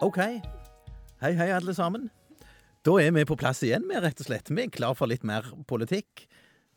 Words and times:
OK. 0.00 0.18
Hei, 1.18 1.32
hei, 1.34 1.48
alle 1.50 1.72
sammen. 1.74 2.04
Da 2.86 2.92
er 3.02 3.10
vi 3.16 3.24
på 3.26 3.34
plass 3.38 3.64
igjen, 3.66 3.88
vi, 3.90 3.96
rett 3.98 4.20
og 4.22 4.28
slett. 4.28 4.50
Vi 4.54 4.62
er 4.62 4.70
klar 4.70 4.94
for 4.94 5.10
litt 5.10 5.24
mer 5.26 5.48
politikk. 5.66 6.22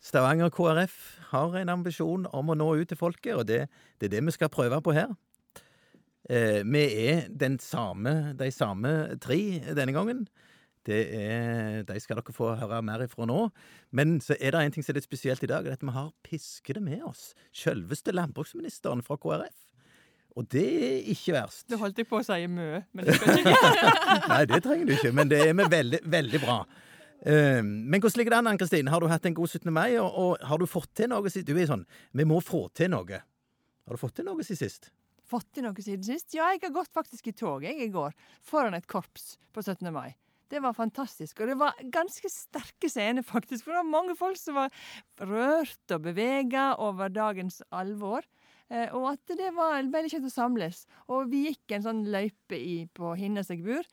Stavanger 0.01 0.49
KrF 0.49 0.95
har 1.29 1.53
en 1.59 1.69
ambisjon 1.69 2.25
om 2.33 2.49
å 2.49 2.55
nå 2.57 2.71
ut 2.79 2.89
til 2.89 2.97
folket, 2.97 3.35
og 3.37 3.45
det, 3.45 3.67
det 4.01 4.09
er 4.09 4.15
det 4.15 4.23
vi 4.25 4.33
skal 4.33 4.49
prøve 4.49 4.81
på 4.81 4.95
her. 4.97 5.13
Eh, 6.33 6.65
vi 6.65 6.83
er 7.11 7.29
samme, 7.61 8.33
de 8.41 8.49
samme 8.49 8.95
tre 9.21 9.37
denne 9.69 9.93
gangen. 9.93 10.25
Er, 10.89 11.83
De 11.85 11.99
skal 12.01 12.17
dere 12.17 12.33
få 12.33 12.55
høre 12.57 12.81
mer 12.81 13.05
ifra 13.05 13.29
nå. 13.29 13.51
Men 13.93 14.17
så 14.17 14.33
er 14.41 14.55
det 14.55 14.65
en 14.65 14.73
ting 14.73 14.81
som 14.81 14.95
er 14.95 15.03
litt 15.03 15.11
spesielt 15.11 15.45
i 15.45 15.51
dag, 15.51 15.61
og 15.61 15.69
det 15.69 15.75
er 15.75 15.77
at 15.77 15.85
vi 15.85 15.93
har 15.93 16.09
Piskede 16.25 16.81
med 16.81 17.05
oss. 17.05 17.35
Selveste 17.53 18.17
landbruksministeren 18.17 19.05
fra 19.05 19.21
KrF. 19.21 19.70
Og 20.39 20.47
det 20.51 20.63
er 20.63 21.09
ikke 21.11 21.33
verst. 21.35 21.65
Det 21.67 21.79
holdt 21.79 21.97
jeg 21.99 22.07
på 22.07 22.21
å 22.21 22.23
si 22.23 22.45
mø, 22.47 22.69
men 22.95 23.07
det 23.07 23.17
skal 23.17 23.41
ikke. 23.41 23.89
Nei, 24.31 24.45
det 24.47 24.61
trenger 24.63 24.87
du 24.87 24.93
ikke, 24.95 25.11
men 25.15 25.31
det 25.31 25.41
er 25.43 25.51
vi 25.57 25.65
veldig, 25.73 25.99
veldig 26.13 26.41
bra. 26.43 26.61
Eh, 27.21 27.59
men 27.61 27.99
hvordan 27.99 28.21
ligger 28.21 28.35
det 28.35 28.39
an, 28.39 28.49
Ann 28.53 28.61
Kristin? 28.61 28.89
Har 28.93 29.03
du 29.03 29.09
hatt 29.11 29.27
en 29.27 29.35
god 29.37 29.51
17. 29.51 29.67
mai, 29.75 29.97
og, 29.99 30.07
og 30.07 30.47
har 30.47 30.61
du 30.61 30.65
fått 30.69 30.93
til 30.97 31.11
noe 31.11 31.29
siden 31.29 31.51
Du 31.51 31.59
er 31.59 31.69
sånn 31.69 31.83
Vi 32.17 32.25
må 32.25 32.39
få 32.45 32.63
til 32.77 32.93
noe. 32.95 33.21
Har 33.21 33.97
du 33.97 34.01
fått 34.01 34.15
til 34.21 34.29
noe 34.29 34.47
siden 34.47 34.63
sist? 34.63 34.89
Fått 35.27 35.51
til 35.55 35.67
noe 35.67 35.83
siden 35.83 36.07
sist? 36.07 36.31
Ja, 36.35 36.49
jeg 36.55 36.63
har 36.63 36.73
gått 36.79 36.91
faktisk 36.95 37.27
i 37.27 37.35
tog 37.35 37.67
jeg 37.67 37.77
i 37.83 37.91
går. 37.91 38.15
Foran 38.43 38.75
et 38.77 38.87
korps 38.89 39.35
på 39.51 39.63
17. 39.63 39.91
mai. 39.91 40.15
Det 40.51 40.59
var 40.59 40.75
fantastisk. 40.75 41.39
Og 41.39 41.47
det 41.47 41.55
var 41.59 41.77
ganske 41.93 42.27
sterke 42.31 42.89
scener, 42.91 43.23
faktisk. 43.23 43.63
For 43.63 43.71
det 43.71 43.79
var 43.79 43.91
mange 43.91 44.17
folk 44.19 44.39
som 44.39 44.57
var 44.59 44.71
rørt 45.19 45.95
og 45.95 46.03
bevega 46.07 46.73
over 46.83 47.11
dagens 47.11 47.61
alvor. 47.71 48.27
Eh, 48.71 48.87
og 48.95 49.09
at 49.11 49.35
det 49.37 49.51
var 49.57 49.83
veldig 49.83 50.13
kjekt 50.13 50.29
å 50.29 50.31
samles. 50.31 50.85
Og 51.11 51.27
vi 51.31 51.45
gikk 51.49 51.75
en 51.75 51.85
sånn 51.89 52.01
løype 52.11 52.55
i, 52.57 52.85
på 52.95 53.13
Hinnes 53.19 53.51
jeg 53.51 53.65
bor, 53.65 53.87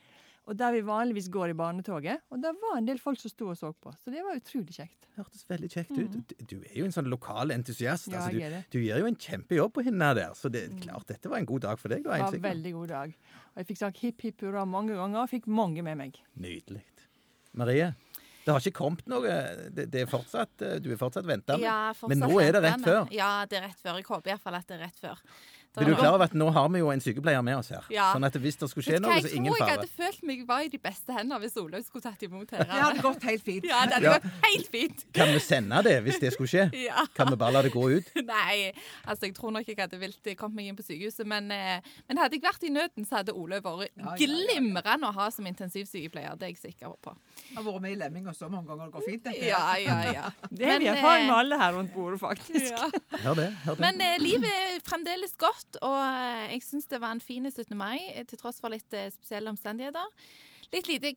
og 0.48 0.56
der 0.56 0.72
vi 0.72 0.80
vanligvis 0.86 1.26
går 1.28 1.52
i 1.52 1.56
barnetoget. 1.58 2.22
Og 2.32 2.40
der 2.40 2.54
var 2.56 2.78
en 2.78 2.86
del 2.88 3.00
folk 3.02 3.18
som 3.20 3.28
sto 3.32 3.50
og 3.52 3.58
så 3.58 3.72
på. 3.76 3.92
Så 4.00 4.14
det 4.14 4.22
var 4.24 4.38
utrolig 4.38 4.78
kjekt. 4.78 5.08
Hørtes 5.18 5.42
veldig 5.50 5.68
kjekt 5.72 5.92
ut. 5.98 6.14
Du, 6.30 6.34
du 6.38 6.56
er 6.62 6.76
jo 6.78 6.86
en 6.86 6.94
sånn 6.94 7.10
lokal 7.12 7.52
entusiast. 7.52 8.08
Ja, 8.08 8.22
altså, 8.22 8.38
du, 8.38 8.78
du 8.78 8.86
gjør 8.86 9.02
jo 9.02 9.10
en 9.10 9.18
kjempejobb 9.18 9.74
på 9.76 9.84
hinna 9.90 10.12
der, 10.16 10.32
så 10.38 10.48
det 10.52 10.62
er 10.68 10.78
klart 10.80 11.10
dette 11.10 11.28
var 11.28 11.42
en 11.42 11.48
god 11.50 11.66
dag 11.66 11.82
for 11.82 11.92
deg. 11.92 12.06
da, 12.06 12.14
Det 12.16 12.22
var 12.30 12.38
en 12.38 12.46
veldig 12.46 12.72
god 12.78 12.94
dag. 12.94 13.16
Og 13.50 13.60
jeg 13.60 13.70
fikk 13.72 13.82
sagt 13.82 14.00
hipp 14.06 14.24
hipp 14.24 14.46
hurra 14.46 14.64
mange 14.64 14.96
ganger, 14.96 15.24
og 15.26 15.32
fikk 15.34 15.50
mange 15.52 15.84
med 15.84 15.98
meg. 16.00 16.22
Nydelig. 16.38 16.84
Marie, 17.58 17.90
det 18.48 18.54
har 18.56 18.64
ikke 18.64 18.78
kommet 18.80 19.04
noe 19.12 19.32
det, 19.76 19.84
det 19.92 20.00
er 20.06 20.08
fortsatt, 20.08 20.62
eh, 20.64 20.78
Du 20.80 20.88
er 20.94 20.96
fortsatt 20.96 21.26
ventende. 21.28 21.60
Ja, 21.66 21.92
fortsatt 21.92 22.14
Men 22.14 22.22
nå 22.24 22.38
er 22.40 22.54
det 22.56 22.62
rett 22.64 22.78
ventende. 22.78 22.94
før. 23.04 23.12
Ja, 23.12 23.30
det 23.44 23.58
er 23.60 23.66
rett 23.68 23.82
før. 23.84 23.98
Jeg 24.00 24.06
håper 24.08 24.32
iallfall 24.32 24.56
at 24.56 24.66
det 24.70 24.78
er 24.78 24.84
rett 24.86 25.02
før. 25.04 25.20
Da 25.76 25.82
Er 25.82 25.90
du 25.90 25.94
klar 25.98 26.14
over 26.16 26.24
at 26.24 26.34
nå 26.34 26.48
har 26.54 26.68
vi 26.72 26.80
jo 26.80 26.88
en 26.90 27.00
sykepleier 27.00 27.42
med 27.44 27.58
oss 27.60 27.68
her? 27.74 27.84
Ja. 27.92 28.08
Sånn 28.14 28.24
at 28.26 28.34
hvis 28.40 28.56
det 28.58 28.68
skulle 28.70 28.86
skje 28.86 29.00
noe, 29.04 29.18
så 29.20 29.28
ingen 29.30 29.52
noe, 29.52 29.58
Jeg 29.58 29.60
tror 29.60 29.68
jeg 29.68 29.76
hadde 29.78 29.90
følt 29.98 30.22
meg 30.30 30.46
var 30.48 30.64
i 30.64 30.70
de 30.72 30.78
beste 30.82 31.12
hender 31.14 31.42
hvis 31.42 31.56
Olaug 31.60 31.84
skulle 31.84 32.02
tatt 32.06 32.22
imot 32.24 32.50
her. 32.56 32.64
Det 32.64 32.80
hadde 32.82 33.04
gått 33.04 33.26
helt 33.28 33.44
fint. 33.44 33.68
Ja, 33.68 33.82
det 33.86 33.98
hadde 33.98 34.08
Ja. 34.08 34.14
gått 34.18 34.46
helt 34.48 34.70
fint. 34.72 35.04
Kan 35.14 35.32
vi 35.34 35.42
sende 35.44 35.82
det 35.84 35.96
hvis 36.06 36.18
det 36.20 36.32
skulle 36.34 36.48
skje? 36.50 36.66
Ja. 36.88 37.04
Kan 37.14 37.28
vi 37.30 37.36
bare 37.36 37.52
la 37.52 37.62
det 37.62 37.72
gå 37.74 37.84
ut? 37.98 38.08
Nei, 38.32 38.72
altså 39.04 39.28
jeg 39.28 39.34
tror 39.36 39.52
nok 39.52 39.66
jeg 39.68 39.76
hadde 39.78 39.98
vilt 40.00 40.24
kommet 40.38 40.56
meg 40.56 40.70
inn 40.72 40.76
på 40.78 40.86
sykehuset, 40.86 41.26
men, 41.28 41.50
eh, 41.52 41.80
men 42.08 42.20
hadde 42.22 42.38
jeg 42.38 42.42
vært 42.46 42.64
i 42.64 42.72
nøden, 42.72 43.04
så 43.06 43.20
hadde 43.20 43.34
Olaug 43.36 43.62
vært 43.66 43.92
glimrende 44.18 45.10
å 45.10 45.12
ha 45.14 45.28
som 45.34 45.46
intensivsykepleier. 45.50 46.36
Det 46.38 46.48
er 46.48 46.54
jeg 46.54 46.60
sikker 46.72 46.94
på. 47.02 47.14
Jeg 47.48 47.58
har 47.58 47.66
vært 47.66 47.82
med 47.84 47.92
i 47.92 47.98
Lemming 48.00 48.28
og 48.30 48.36
så 48.38 48.48
mange 48.50 48.66
ganger. 48.70 48.88
Det 48.88 48.94
går 48.96 49.06
fint, 49.06 49.24
dette. 49.26 49.46
Ja, 49.50 49.62
ja, 49.82 49.98
ja. 50.16 50.30
Det 50.58 50.66
har 50.70 50.78
vi 50.82 50.88
erfaring 50.90 51.26
med 51.28 51.34
eh, 51.34 51.40
alle 51.42 51.58
her 51.60 51.72
rundt 51.76 51.92
bordet, 51.94 52.20
faktisk. 52.22 52.72
Ja. 52.72 52.88
Hør 53.26 53.38
det. 53.38 53.48
hør 53.64 53.76
det. 53.78 53.82
Men 53.84 54.00
eh, 54.04 54.16
livet 54.22 54.48
er 54.48 54.78
fremdeles 54.86 55.34
godt, 55.40 55.57
og 55.82 55.96
eh, 55.96 56.52
jeg 56.54 56.64
syns 56.66 56.88
det 56.90 57.00
var 57.02 57.14
en 57.14 57.22
fin 57.22 57.46
17. 57.48 57.74
mai, 57.78 57.98
eh, 58.12 58.26
til 58.28 58.40
tross 58.40 58.60
for 58.62 58.72
litt 58.72 58.94
eh, 58.96 59.10
spesielle 59.14 59.50
omstendigheter. 59.52 60.06
Litt 60.68 60.88
lite 60.90 61.14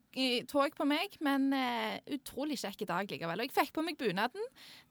tog 0.47 0.71
på 0.77 0.85
meg, 0.87 1.17
men 1.19 1.49
utrolig 2.15 2.55
kjekk 2.61 2.85
dag 2.87 3.09
likevel. 3.11 3.41
Og 3.43 3.49
jeg 3.49 3.51
fikk 3.51 3.73
på 3.75 3.83
meg 3.83 3.97
bunaden. 3.99 4.45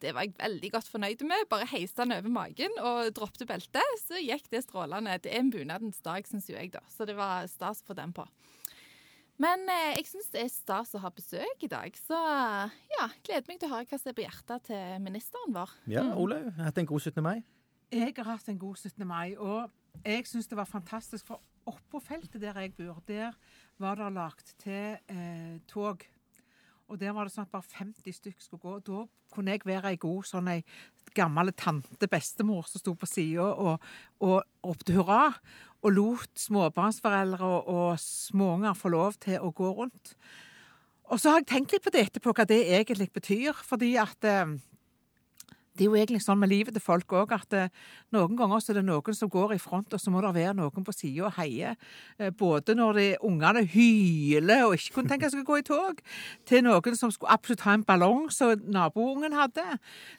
Det 0.04 0.10
var 0.12 0.26
jeg 0.26 0.34
veldig 0.36 0.70
godt 0.74 0.90
fornøyd 0.92 1.22
med. 1.24 1.46
Bare 1.48 1.68
heiste 1.70 2.04
den 2.04 2.12
over 2.18 2.34
magen 2.34 2.74
og 2.76 3.08
droppet 3.16 3.46
beltet, 3.48 3.94
så 4.02 4.20
gikk 4.20 4.50
det 4.52 4.60
strålende. 4.66 5.14
Det 5.24 5.32
er 5.32 5.40
en 5.40 5.48
bunadens 5.54 6.02
dag, 6.04 6.28
syns 6.28 6.50
jo 6.50 6.58
jeg, 6.58 6.74
da. 6.74 6.82
Så 6.92 7.08
det 7.08 7.16
var 7.16 7.48
stas 7.48 7.80
å 7.80 7.88
få 7.88 7.96
den 7.96 8.12
på. 8.12 8.26
Men 9.40 9.64
jeg 9.94 10.04
syns 10.10 10.28
det 10.34 10.42
er 10.42 10.52
stas 10.52 10.92
å 10.92 11.00
ha 11.06 11.12
besøk 11.16 11.64
i 11.64 11.72
dag, 11.72 11.96
så 11.96 12.18
ja, 12.98 13.06
gleder 13.24 13.48
meg 13.48 13.62
til 13.62 13.70
å 13.70 13.78
høre 13.78 13.88
hva 13.88 14.00
som 14.02 14.12
er 14.12 14.18
på 14.18 14.26
hjertet 14.26 14.68
til 14.68 15.00
ministeren 15.06 15.56
vår. 15.56 15.72
Ja, 15.88 16.04
Olaug, 16.20 16.52
hatt 16.60 16.84
en 16.84 16.90
god 16.92 17.08
17. 17.08 17.24
mai? 17.24 17.38
Jeg 17.90 18.12
har 18.16 18.28
hatt 18.28 18.46
en 18.46 18.58
god 18.58 18.76
17. 18.78 19.02
mai, 19.02 19.34
og 19.34 19.70
jeg 20.06 20.22
syns 20.30 20.46
det 20.46 20.54
var 20.54 20.68
fantastisk. 20.70 21.26
For 21.26 21.40
oppå 21.66 21.98
feltet 21.98 22.38
der 22.38 22.54
jeg 22.62 22.76
bor, 22.76 23.00
der 23.08 23.32
var 23.82 23.98
det 23.98 24.12
lagt 24.14 24.54
til 24.62 24.94
eh, 25.10 25.56
tog. 25.66 26.04
Og 26.86 27.00
der 27.00 27.10
var 27.14 27.26
det 27.26 27.34
sånn 27.34 27.48
at 27.48 27.50
bare 27.50 27.66
50 27.66 28.14
stykk 28.14 28.44
skulle 28.44 28.62
gå. 28.62 28.76
Da 28.86 29.34
kunne 29.34 29.56
jeg 29.56 29.66
være 29.66 29.90
ei 29.90 29.98
god 29.98 30.28
sånn 30.30 30.52
ei 30.52 30.60
gammel 31.18 31.50
tante, 31.58 32.06
bestemor, 32.06 32.70
som 32.70 32.78
sto 32.78 32.94
på 32.94 33.10
sida 33.10 33.48
og, 33.50 33.82
og 34.22 34.38
ropte 34.62 34.94
hurra. 34.94 35.34
Og 35.82 35.94
lot 35.96 36.38
småbarnsforeldre 36.38 37.42
og, 37.42 37.74
og 37.74 38.00
småunger 38.02 38.78
få 38.78 38.94
lov 38.94 39.18
til 39.18 39.42
å 39.42 39.50
gå 39.50 39.74
rundt. 39.82 40.14
Og 41.10 41.18
så 41.18 41.32
har 41.32 41.42
jeg 41.42 41.50
tenkt 41.50 41.74
litt 41.74 41.82
på 41.82 41.90
det 41.90 42.06
etterpå, 42.06 42.38
hva 42.38 42.46
det 42.46 42.62
egentlig 42.70 43.10
betyr. 43.18 43.66
Fordi 43.66 43.96
at 43.98 44.30
eh, 44.30 44.58
det 45.80 45.86
er 45.86 45.94
jo 45.94 45.96
egentlig 45.96 46.20
sånn 46.20 46.36
med 46.36 46.50
livet 46.52 46.74
til 46.76 46.82
folk 46.84 47.08
òg, 47.16 47.30
at 47.32 47.54
eh, 47.56 47.70
noen 48.12 48.36
ganger 48.36 48.60
så 48.60 48.74
er 48.74 48.80
det 48.80 48.84
noen 48.84 49.16
som 49.16 49.30
går 49.32 49.54
i 49.54 49.60
front, 49.62 49.94
og 49.96 50.02
så 50.02 50.12
må 50.12 50.20
det 50.20 50.34
være 50.36 50.52
noen 50.58 50.84
på 50.84 50.92
sida 50.92 51.24
og 51.30 51.38
heie. 51.38 51.70
Eh, 52.20 52.28
både 52.36 52.74
når 52.76 52.98
de, 52.98 53.06
ungene 53.24 53.62
hyler 53.72 54.66
og 54.66 54.76
ikke 54.76 54.98
kunne 54.98 55.14
tenke 55.14 55.30
seg 55.32 55.40
å 55.40 55.48
gå 55.48 55.56
i 55.62 55.64
tog, 55.64 56.02
til 56.44 56.66
noen 56.66 56.98
som 56.98 57.12
skulle 57.14 57.32
absolutt 57.32 57.64
ha 57.64 57.78
en 57.78 57.86
ballong 57.88 58.28
som 58.34 58.52
naboungen 58.68 59.38
hadde, 59.38 59.64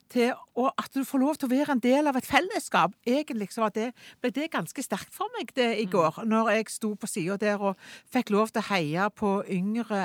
til 0.09 0.33
og 0.57 0.71
at 0.81 0.89
du 0.97 1.05
får 1.07 1.21
lov 1.21 1.37
til 1.37 1.47
å 1.47 1.53
være 1.53 1.75
en 1.75 1.83
del 1.83 2.09
av 2.09 2.17
et 2.17 2.27
fellesskap. 2.27 2.97
Egentlig 3.07 3.51
så 3.53 3.67
var 3.67 3.75
det, 3.77 3.91
ble 4.23 4.33
det 4.33 4.49
ganske 4.55 4.83
sterkt 4.83 5.13
for 5.13 5.29
meg 5.37 5.53
det 5.55 5.75
i 5.83 5.85
går, 5.85 6.23
når 6.25 6.55
jeg 6.57 6.73
sto 6.73 6.95
på 6.97 7.09
sida 7.09 7.37
der 7.37 7.61
og 7.61 7.91
fikk 8.09 8.33
lov 8.33 8.49
til 8.49 8.65
å 8.65 8.69
heie 8.73 9.11
på 9.13 9.37
yngre 9.45 10.01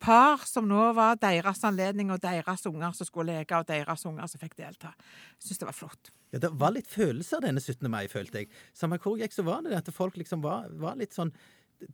par 0.00 0.46
som 0.48 0.66
nå 0.68 0.90
var 0.96 1.18
deres 1.20 1.62
anledning, 1.66 2.10
og 2.10 2.22
deres 2.22 2.66
unger 2.66 2.96
som 2.96 3.08
skulle 3.08 3.36
leke, 3.36 3.58
og 3.58 3.68
deres 3.68 4.04
unger 4.08 4.30
som 4.30 4.40
fikk 4.42 4.56
delta. 4.58 4.94
Jeg 5.38 5.50
syns 5.50 5.62
det 5.62 5.68
var 5.68 5.76
flott. 5.76 6.12
Ja, 6.32 6.38
Det 6.38 6.50
var 6.58 6.74
litt 6.74 6.90
følelser 6.90 7.42
denne 7.42 7.60
17. 7.60 7.88
mai, 7.90 8.06
følte 8.08 8.42
jeg. 8.42 8.50
Samme 8.74 8.98
hvor 8.98 9.16
jeg 9.18 9.28
gikk, 9.28 9.38
så 9.38 9.46
var 9.46 9.62
det 9.62 9.76
at 9.76 9.92
folk 9.94 10.16
liksom 10.16 10.42
var, 10.42 10.70
var 10.80 10.96
litt 11.00 11.16
sånn 11.16 11.32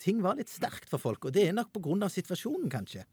Ting 0.03 0.19
var 0.19 0.35
litt 0.35 0.51
sterkt 0.51 0.89
for 0.91 0.99
folk, 0.99 1.29
og 1.29 1.35
det 1.37 1.45
er 1.47 1.53
nok 1.55 1.69
på 1.71 1.79
grunn 1.85 2.01
av 2.03 2.11
situasjonen, 2.11 2.67
kanskje. 2.67 3.05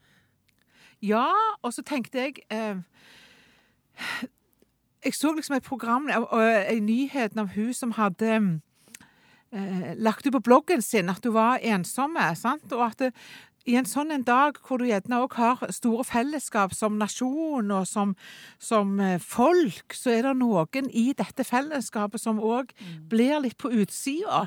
Ja, 1.06 1.28
og 1.62 1.70
så 1.75 1.84
tenkte 1.86 2.24
jeg 2.24 2.40
eh, 2.50 2.80
Jeg 5.06 5.14
så 5.14 5.34
liksom 5.36 5.60
et 5.60 5.68
program, 5.68 6.10
og 6.18 6.34
og 6.34 6.42
en 6.42 6.86
nyhet 6.88 7.38
om 7.38 7.52
hun 7.54 7.74
som 7.78 7.94
hadde 7.94 8.31
eh, 9.54 9.94
lagt 10.02 10.25
ut 10.25 10.34
på 10.34 10.42
bloggen 10.50 10.81
sin 10.81 11.14
at 11.14 11.22
hun 11.24 11.36
var 11.36 11.62
ensom, 11.62 12.18
sant? 12.34 12.72
og 12.72 12.86
at 12.88 13.00
det, 13.00 13.12
i 13.63 13.78
en 13.79 13.88
sånn 13.88 14.12
en 14.12 14.25
dag 14.28 14.57
hvor 14.66 14.81
du 14.81 14.88
gjerne 14.90 15.22
òg 15.24 15.38
har 15.40 15.62
store 15.72 16.03
fellesskap 16.07 16.74
som 16.75 16.97
nasjon 17.00 17.72
og 17.72 17.85
som, 17.88 18.12
som 18.59 18.97
eh, 19.00 19.16
folk, 19.24 19.96
så 19.96 20.12
er 20.18 20.28
det 20.28 20.34
noen 20.41 20.90
i 20.91 21.06
dette 21.16 21.46
fellesskapet 21.47 22.19
som 22.19 22.41
òg 22.44 22.74
blir 23.09 23.40
litt 23.44 23.56
på 23.62 23.72
utsida. 23.72 24.44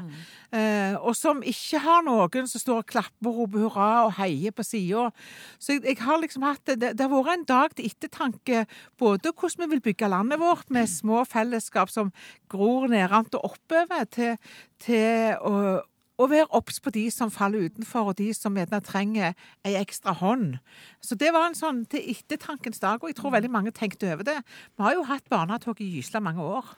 Eh, 0.52 0.98
og 1.00 1.16
som 1.16 1.40
ikke 1.40 1.80
har 1.86 2.04
noen 2.04 2.50
som 2.50 2.60
står 2.60 2.82
og 2.84 2.90
klapper 2.92 3.32
og 3.32 3.40
roper 3.40 3.64
hurra 3.64 3.88
og 4.10 4.14
heier 4.20 4.52
på 4.52 4.66
sida. 4.66 5.08
Så 5.56 5.78
jeg, 5.78 5.86
jeg 5.88 6.02
har 6.04 6.20
liksom 6.20 6.44
hatt 6.44 6.76
det, 6.76 6.92
det 6.92 7.06
har 7.06 7.12
vært 7.12 7.38
en 7.38 7.48
dag 7.48 7.76
til 7.76 7.88
ettertanke 7.88 8.64
både 9.00 9.32
hvordan 9.32 9.64
vi 9.64 9.72
vil 9.74 9.84
bygge 9.88 10.12
landet 10.12 10.42
vårt 10.44 10.68
med 10.68 10.92
små 10.92 11.24
fellesskap 11.28 11.92
som 11.92 12.12
gror 12.52 12.90
nedentil 12.92 13.40
og 13.40 13.56
oppover, 13.56 14.04
til, 14.12 14.36
til 14.84 15.40
å 15.40 15.80
å 16.16 16.26
være 16.30 16.48
obs 16.56 16.78
på 16.80 16.92
de 16.94 17.04
som 17.12 17.30
faller 17.32 17.66
utenfor, 17.68 18.10
og 18.10 18.16
de 18.18 18.30
som 18.36 18.54
gjerne 18.56 18.80
trenger 18.84 19.34
ei 19.66 19.74
ekstra 19.80 20.14
hånd. 20.16 20.56
Så 21.04 21.18
det 21.18 21.32
var 21.34 21.48
en 21.48 21.58
sånn 21.58 21.82
til 21.92 22.06
ettertankens 22.14 22.80
dag, 22.80 23.02
og 23.02 23.10
jeg 23.10 23.18
tror 23.18 23.34
veldig 23.36 23.50
mange 23.52 23.74
tenkte 23.76 24.12
over 24.14 24.24
det. 24.24 24.38
Vi 24.76 24.86
har 24.86 24.96
jo 24.96 25.04
hatt 25.10 25.28
barnetog 25.32 25.80
i 25.84 25.90
gysla 25.98 26.22
mange 26.24 26.44
år. 26.44 26.72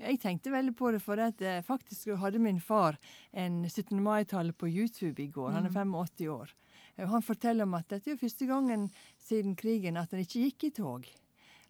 Jeg 0.00 0.18
tenkte 0.22 0.50
veldig 0.52 0.74
på 0.78 0.90
det, 0.94 1.02
for 1.04 1.20
at 1.20 1.42
eh, 1.44 1.60
faktisk 1.62 2.14
hadde 2.18 2.40
min 2.42 2.60
far 2.64 2.96
en 3.36 3.62
17. 3.68 3.98
mai-tale 4.00 4.54
på 4.56 4.70
YouTube 4.70 5.20
i 5.22 5.28
går. 5.30 5.52
Han 5.58 5.68
er 5.68 5.74
85 5.76 6.30
år. 6.32 6.54
Eh, 6.96 7.06
Han 7.06 7.22
forteller 7.22 7.68
om 7.68 7.74
at 7.78 7.88
dette 7.92 8.14
er 8.14 8.20
første 8.20 8.48
gangen 8.48 8.88
siden 9.20 9.54
krigen 9.60 10.00
at 10.00 10.10
han 10.10 10.24
ikke 10.24 10.46
gikk 10.48 10.70
i 10.70 10.74
tog. 10.80 11.04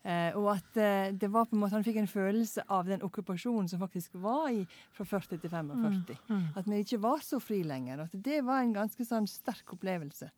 Eh, 0.03 0.33
og 0.37 0.47
at 0.57 0.77
eh, 0.81 1.11
det 1.13 1.29
var 1.31 1.45
på 1.45 1.53
en 1.57 1.61
måte, 1.61 1.75
han 1.77 1.85
fikk 1.85 1.97
en 2.01 2.07
følelse 2.09 2.63
av 2.73 2.87
den 2.89 3.03
okkupasjonen 3.05 3.69
som 3.69 3.81
faktisk 3.83 4.15
var 4.23 4.49
i 4.49 4.63
fra 4.97 5.05
40 5.05 5.41
til 5.43 5.51
45. 5.51 6.17
At 6.57 6.65
vi 6.67 6.79
ikke 6.81 7.01
var 7.03 7.19
så 7.21 7.41
fri 7.41 7.63
lenger. 7.63 8.01
At 8.07 8.15
det 8.25 8.39
var 8.47 8.63
en 8.63 8.73
ganske 8.73 9.05
sånn 9.05 9.29
sterk 9.29 9.75
opplevelse. 9.77 10.31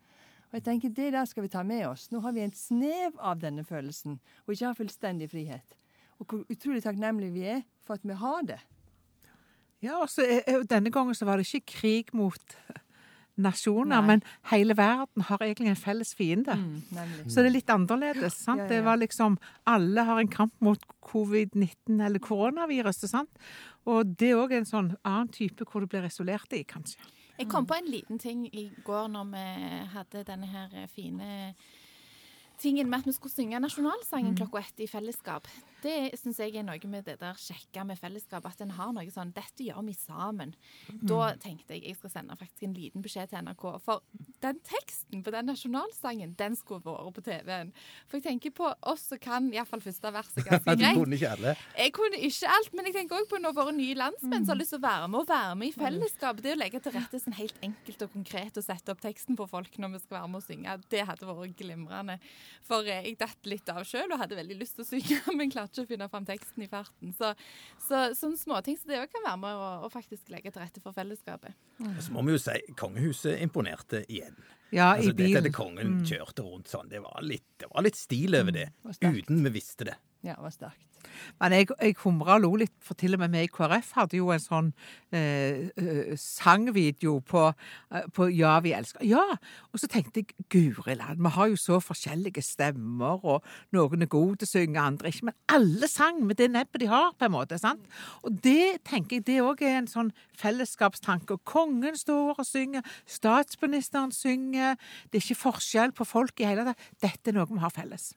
Og 0.51 0.59
jeg 0.59 0.65
tenker 0.65 0.89
Det 0.93 1.13
der 1.13 1.25
skal 1.25 1.43
vi 1.45 1.49
ta 1.49 1.63
med 1.63 1.87
oss. 1.87 2.09
Nå 2.11 2.21
har 2.21 2.33
vi 2.33 2.41
en 2.43 2.53
snev 2.53 3.13
av 3.21 3.39
denne 3.41 3.63
følelsen, 3.65 4.19
og 4.47 4.53
ikke 4.53 4.67
har 4.67 4.75
fullstendig 4.75 5.31
frihet. 5.31 5.77
Og 6.21 6.27
hvor 6.27 6.43
utrolig 6.51 6.83
takknemlige 6.83 7.33
vi 7.33 7.45
er 7.55 7.63
for 7.87 7.95
at 7.95 8.03
vi 8.05 8.13
har 8.19 8.43
det. 8.43 8.59
Ja, 9.83 9.97
og 10.03 10.09
så 10.09 10.23
er- 10.23 10.43
er 10.47 10.53
jo 10.59 10.63
Denne 10.63 10.91
gangen 10.91 11.15
så 11.15 11.25
var 11.25 11.37
det 11.37 11.47
ikke 11.47 11.67
krig 11.81 12.13
mot 12.15 12.57
nasjoner, 13.41 14.01
Nei. 14.01 14.07
men 14.07 14.23
hele 14.51 14.77
verden 14.77 15.23
har 15.29 15.39
egentlig 15.45 15.73
en 15.73 15.77
felles 15.81 16.15
fiende. 16.15 16.57
Mm. 16.57 17.29
Så 17.29 17.41
det 17.41 17.49
er 17.51 17.57
litt 17.57 17.73
annerledes. 17.73 18.37
sant? 18.45 18.61
Ja, 18.61 18.65
ja, 18.65 18.69
Det 18.69 18.85
var 18.85 18.97
liksom 18.97 19.39
Alle 19.67 20.05
har 20.05 20.21
en 20.21 20.29
kamp 20.29 20.53
mot 20.61 20.79
covid-19 21.03 22.05
eller 22.05 22.19
koronaviruset, 22.19 23.11
sant? 23.11 23.31
Og 23.87 24.07
det 24.19 24.31
er 24.31 24.41
òg 24.41 24.53
en 24.53 24.69
sånn 24.69 24.97
annen 25.05 25.29
type 25.29 25.65
hvor 25.65 25.81
du 25.81 25.87
blir 25.87 26.05
isolert 26.07 26.53
i, 26.53 26.65
kanskje. 26.65 26.99
Jeg 27.39 27.49
kom 27.49 27.67
på 27.67 27.75
en 27.75 27.89
liten 27.91 28.19
ting 28.19 28.45
i 28.53 28.71
går 28.85 29.09
når 29.09 29.31
vi 29.33 29.47
hadde 29.95 30.25
denne 30.29 30.47
her 30.47 30.87
fine 30.93 31.55
tingen 32.63 32.91
med 32.91 33.03
at 33.03 33.11
vi 33.11 33.15
skulle 33.17 33.35
synge 33.35 33.61
nasjonalsangen 33.63 34.37
klokka 34.39 34.63
ett 34.63 34.83
i 34.85 34.89
fellesskap. 34.91 35.49
Det 35.83 36.15
syns 36.15 36.39
jeg 36.39 36.55
er 36.55 36.63
noe 36.67 36.91
med 36.91 37.07
det 37.09 37.17
der 37.19 37.39
kjekke 37.39 37.83
med 37.87 37.99
fellesskap, 37.99 38.45
at 38.47 38.61
en 38.63 38.75
har 38.77 38.93
noe 38.95 39.11
sånn 39.11 39.33
Dette 39.35 39.65
gjør 39.67 39.83
vi 39.87 39.95
sammen. 39.99 40.53
Da 41.03 41.33
tenkte 41.43 41.75
jeg 41.75 41.89
jeg 41.89 41.99
skal 41.99 42.13
sende 42.13 42.37
faktisk 42.39 42.69
en 42.69 42.77
liten 42.77 43.03
beskjed 43.03 43.33
til 43.33 43.43
NRK. 43.43 43.65
For 43.83 44.03
den 44.45 44.61
teksten 44.67 45.25
på 45.27 45.33
den 45.35 45.49
nasjonalsangen, 45.51 46.37
den 46.39 46.55
skulle 46.59 46.85
vært 46.87 47.17
på 47.17 47.25
TV-en. 47.27 47.73
For 48.07 48.21
jeg 48.21 48.27
tenker 48.29 48.55
på 48.55 48.71
oss 48.93 49.09
som 49.11 49.21
kan 49.23 49.49
iallfall 49.55 49.83
første 49.83 50.13
verset 50.15 50.45
ganske 50.49 50.77
Du 50.79 50.87
kunne 51.01 51.19
ikke 51.19 51.33
alle. 51.35 51.57
Jeg 51.79 51.95
kunne 51.99 52.23
ikke 52.31 52.55
alt, 52.55 52.73
men 52.77 52.91
jeg 52.91 52.97
tenker 53.01 53.19
også 53.19 53.33
på 53.35 53.43
når 53.43 53.59
våre 53.59 53.75
nye 53.77 53.99
landsmenn 53.99 54.47
som 54.47 54.55
har 54.55 54.61
lyst 54.63 54.75
til 54.77 54.83
å 54.83 54.87
være 54.87 55.11
med 55.11 55.25
og 55.25 55.29
være 55.33 55.59
med 55.59 55.73
i 55.73 55.75
fellesskap. 55.77 56.43
Det 56.45 56.55
å 56.55 56.61
legge 56.63 56.83
til 56.85 56.95
rette 56.95 57.23
sånn 57.23 57.39
helt 57.41 57.59
enkelt 57.67 58.07
og 58.07 58.15
konkret 58.15 58.63
og 58.63 58.67
sette 58.69 58.95
opp 58.95 59.03
teksten 59.03 59.39
på 59.39 59.49
folk 59.51 59.79
når 59.83 59.97
vi 59.97 60.03
skal 60.05 60.21
være 60.21 60.31
med 60.31 60.43
og 60.43 60.47
synge, 60.47 60.79
det 60.95 61.05
hadde 61.11 61.29
vært 61.29 61.59
glimrende. 61.59 62.19
For 62.69 62.87
eh, 62.87 63.03
jeg 63.09 63.19
datt 63.21 63.51
litt 63.51 63.69
av 63.73 63.83
sjøl 63.89 64.13
og 64.13 64.21
hadde 64.23 64.39
veldig 64.39 64.59
lyst 64.61 64.79
til 64.79 64.85
å 64.85 64.89
synge, 64.89 65.19
men 65.39 65.53
klarte 65.53 65.81
ikke 65.81 65.89
å 65.89 65.93
finne 65.95 66.09
fram 66.13 66.29
teksten 66.29 66.67
i 66.67 66.71
farten. 66.71 67.15
Så, 67.19 67.33
så 67.87 68.03
sånne 68.19 68.41
småting 68.41 68.79
så 68.81 68.91
det 68.91 69.03
òg 69.03 69.13
kan 69.13 69.27
være 69.27 69.43
med 69.45 69.63
å, 69.67 69.71
å 69.87 69.93
faktisk 69.93 70.33
legge 70.35 70.53
til 70.55 70.65
rette 70.65 70.83
for 70.85 70.97
fellesskapet. 70.97 71.57
Og 71.83 72.03
så 72.05 72.15
må 72.15 72.25
vi 72.27 72.37
jo 72.37 72.43
si 72.43 72.59
kongehuset 72.79 73.41
imponerte 73.45 74.05
igjen. 74.09 74.39
Ja, 74.73 74.95
Altså, 74.95 75.11
i 75.13 75.17
dette 75.19 75.43
det 75.45 75.51
at 75.53 75.57
kongen 75.57 75.99
kjørte 76.09 76.47
rundt 76.47 76.71
sånn, 76.73 76.89
det 76.89 77.03
var 77.05 77.21
litt, 77.27 77.45
det 77.61 77.69
var 77.69 77.85
litt 77.85 77.99
stil 77.99 78.39
over 78.39 78.55
det. 78.57 78.71
var 78.87 78.97
sterkt. 78.97 79.27
Uten 79.27 79.45
vi 79.45 79.53
visste 79.53 79.89
det. 79.91 79.99
Ja, 80.25 80.39
det 80.39 80.47
var 80.47 80.55
sterkt. 80.55 80.92
Men 81.41 81.57
jeg, 81.57 81.69
jeg 81.81 81.97
humra 82.03 82.37
og 82.39 82.45
lo 82.45 82.53
litt, 82.63 82.75
for 82.83 82.99
til 82.99 83.17
og 83.17 83.23
med 83.23 83.35
vi 83.35 83.45
i 83.47 83.51
KrF 83.53 83.93
hadde 83.99 84.19
jo 84.19 84.31
en 84.35 84.43
sånn 84.43 84.71
eh, 85.15 85.69
eh, 85.77 86.13
sangvideo 86.19 87.19
på, 87.27 87.47
eh, 87.93 88.09
på 88.15 88.29
Ja, 88.33 88.59
vi 88.65 88.75
elsker 88.77 89.05
Ja! 89.07 89.25
Og 89.73 89.81
så 89.81 89.89
tenkte 89.91 90.23
jeg 90.23 90.47
guri 90.53 90.97
land, 90.99 91.23
vi 91.23 91.33
har 91.33 91.49
jo 91.53 91.59
så 91.61 91.79
forskjellige 91.83 92.43
stemmer, 92.45 93.23
og 93.25 93.47
noen 93.73 94.05
er 94.05 94.11
gode 94.13 94.43
til 94.43 94.49
å 94.49 94.53
synge, 94.53 94.83
andre 94.83 95.13
ikke. 95.13 95.31
Men 95.31 95.39
alle 95.53 95.89
sang 95.91 96.21
med 96.27 96.39
det 96.41 96.51
nebbet 96.53 96.85
de 96.85 96.91
har, 96.91 97.13
på 97.19 97.29
en 97.29 97.35
måte. 97.35 97.59
sant? 97.59 97.87
Og 98.23 98.37
det 98.45 98.83
tenker 98.89 99.19
jeg 99.19 99.27
det 99.29 99.41
òg 99.45 99.65
er 99.65 99.79
en 99.81 99.91
sånn 99.91 100.13
fellesskapstanke. 100.39 101.39
Og 101.39 101.45
kongen 101.49 101.97
står 101.99 102.37
og 102.39 102.47
synger, 102.47 102.87
statsministeren 103.07 104.13
synger. 104.13 104.79
Det 105.11 105.21
er 105.21 105.27
ikke 105.27 105.43
forskjell 105.47 105.97
på 105.97 106.09
folk 106.09 106.41
i 106.41 106.49
hele 106.49 106.69
tatt. 106.69 106.89
Dette 107.03 107.33
er 107.33 107.39
noe 107.39 107.49
vi 107.51 107.63
har 107.63 107.75
felles. 107.75 108.13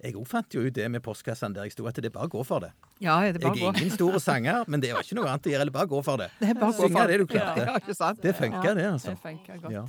Jeg 0.00 0.16
òg 0.16 0.28
fant 0.28 0.54
jo 0.56 0.62
ut 0.64 0.72
det 0.72 0.86
med 0.88 1.02
postkassene 1.04 1.52
der 1.56 1.66
jeg 1.68 1.74
sto, 1.74 1.84
at 1.88 1.98
det 2.00 2.08
er 2.08 2.14
bare 2.14 2.30
å 2.30 2.32
gå 2.32 2.44
for 2.48 2.64
det. 2.64 2.70
Ja, 3.04 3.18
det 3.20 3.36
er 3.36 3.42
bare 3.44 3.58
jeg 3.58 3.66
er 3.68 3.80
ingen 3.82 3.92
store 3.92 4.20
sanger, 4.22 4.64
men 4.66 4.80
det 4.80 4.94
var 4.96 5.04
ikke 5.04 5.18
noe 5.18 5.28
annet 5.28 5.48
å 5.48 5.52
gjøre. 5.52 5.66
Eller 5.66 5.74
bare 5.74 5.90
gå 5.90 6.00
for 6.06 6.22
det. 6.22 6.30
Det 6.40 6.48
er 6.54 6.60
bare 6.60 6.76
Synge 6.78 7.06
det 7.10 7.18
du 7.20 7.26
klarte. 7.28 7.66
Ja? 7.68 8.12
Det 8.22 8.32
funka, 8.38 8.72
det, 8.78 8.86
altså. 8.94 9.12
Det 9.12 9.20
funker 9.26 9.60
godt. 9.60 9.74
Ja. 9.74 9.84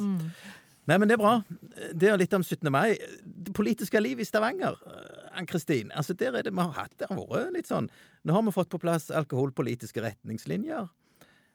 Nei, 0.90 0.98
men 0.98 1.08
det 1.08 1.16
er 1.16 1.22
bra. 1.22 1.34
Det 1.94 2.10
er 2.10 2.18
litt 2.20 2.34
om 2.34 2.44
17. 2.44 2.68
mai. 2.74 2.98
Det 3.24 3.54
politiske 3.56 4.02
liv 4.02 4.20
i 4.20 4.26
Stavanger, 4.28 4.80
eh, 4.90 5.38
Ann-Kristin. 5.40 5.94
Altså, 5.96 6.16
der 6.18 6.36
er 6.36 6.48
det 6.48 6.52
vi 6.52 6.60
har 6.60 6.74
hatt 6.76 6.98
Det 7.00 7.08
har 7.08 7.20
vært 7.22 7.54
litt 7.56 7.70
sånn 7.70 7.88
Nå 8.26 8.34
har 8.36 8.44
vi 8.44 8.54
fått 8.54 8.70
på 8.74 8.82
plass 8.82 9.08
alkoholpolitiske 9.16 10.04
retningslinjer. 10.04 10.90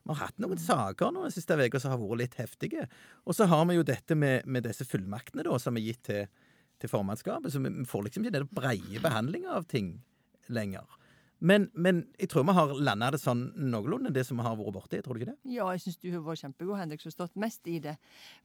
Vi 0.06 0.14
har 0.14 0.20
hatt 0.28 0.38
noen 0.38 0.58
saker 0.58 1.10
nå 1.10 1.26
den 1.26 1.34
siste 1.34 1.58
uka 1.58 1.80
som 1.82 1.92
har 1.92 1.98
vært 1.98 2.22
litt 2.22 2.38
heftige. 2.38 2.86
Og 3.26 3.34
så 3.34 3.48
har 3.50 3.64
vi 3.66 3.76
jo 3.76 3.84
dette 3.86 4.14
med, 4.14 4.46
med 4.46 4.62
disse 4.66 4.86
fullmaktene 4.86 5.44
da, 5.46 5.58
som 5.58 5.76
er 5.76 5.86
gitt 5.88 6.04
til, 6.06 6.28
til 6.82 6.92
formannskapet. 6.92 7.52
Så 7.52 7.62
vi 7.62 7.72
får 7.88 8.06
liksom 8.06 8.24
ikke 8.24 8.38
den 8.38 8.48
breie 8.54 9.02
behandlinga 9.02 9.58
av 9.58 9.66
ting 9.70 9.96
lenger. 10.52 10.86
Men, 11.38 11.66
men 11.76 12.06
jeg 12.16 12.30
tror 12.32 12.46
vi 12.48 12.54
har 12.56 12.70
landa 12.80 13.10
det 13.12 13.20
sånn 13.20 13.42
noenlunde, 13.60 14.12
det 14.14 14.22
som 14.24 14.38
vi 14.40 14.44
har 14.46 14.56
vært 14.56 14.72
borti. 14.72 15.00
Tror 15.04 15.16
du 15.16 15.20
ikke 15.20 15.34
det? 15.34 15.52
Ja, 15.52 15.68
jeg 15.74 15.82
syns 15.84 15.98
du 16.00 16.08
har 16.14 16.22
vært 16.24 16.40
kjempegod, 16.40 16.78
Henrik, 16.80 17.02
som 17.02 17.10
har 17.10 17.16
stått 17.18 17.36
mest 17.42 17.68
i 17.68 17.76
det. 17.84 17.96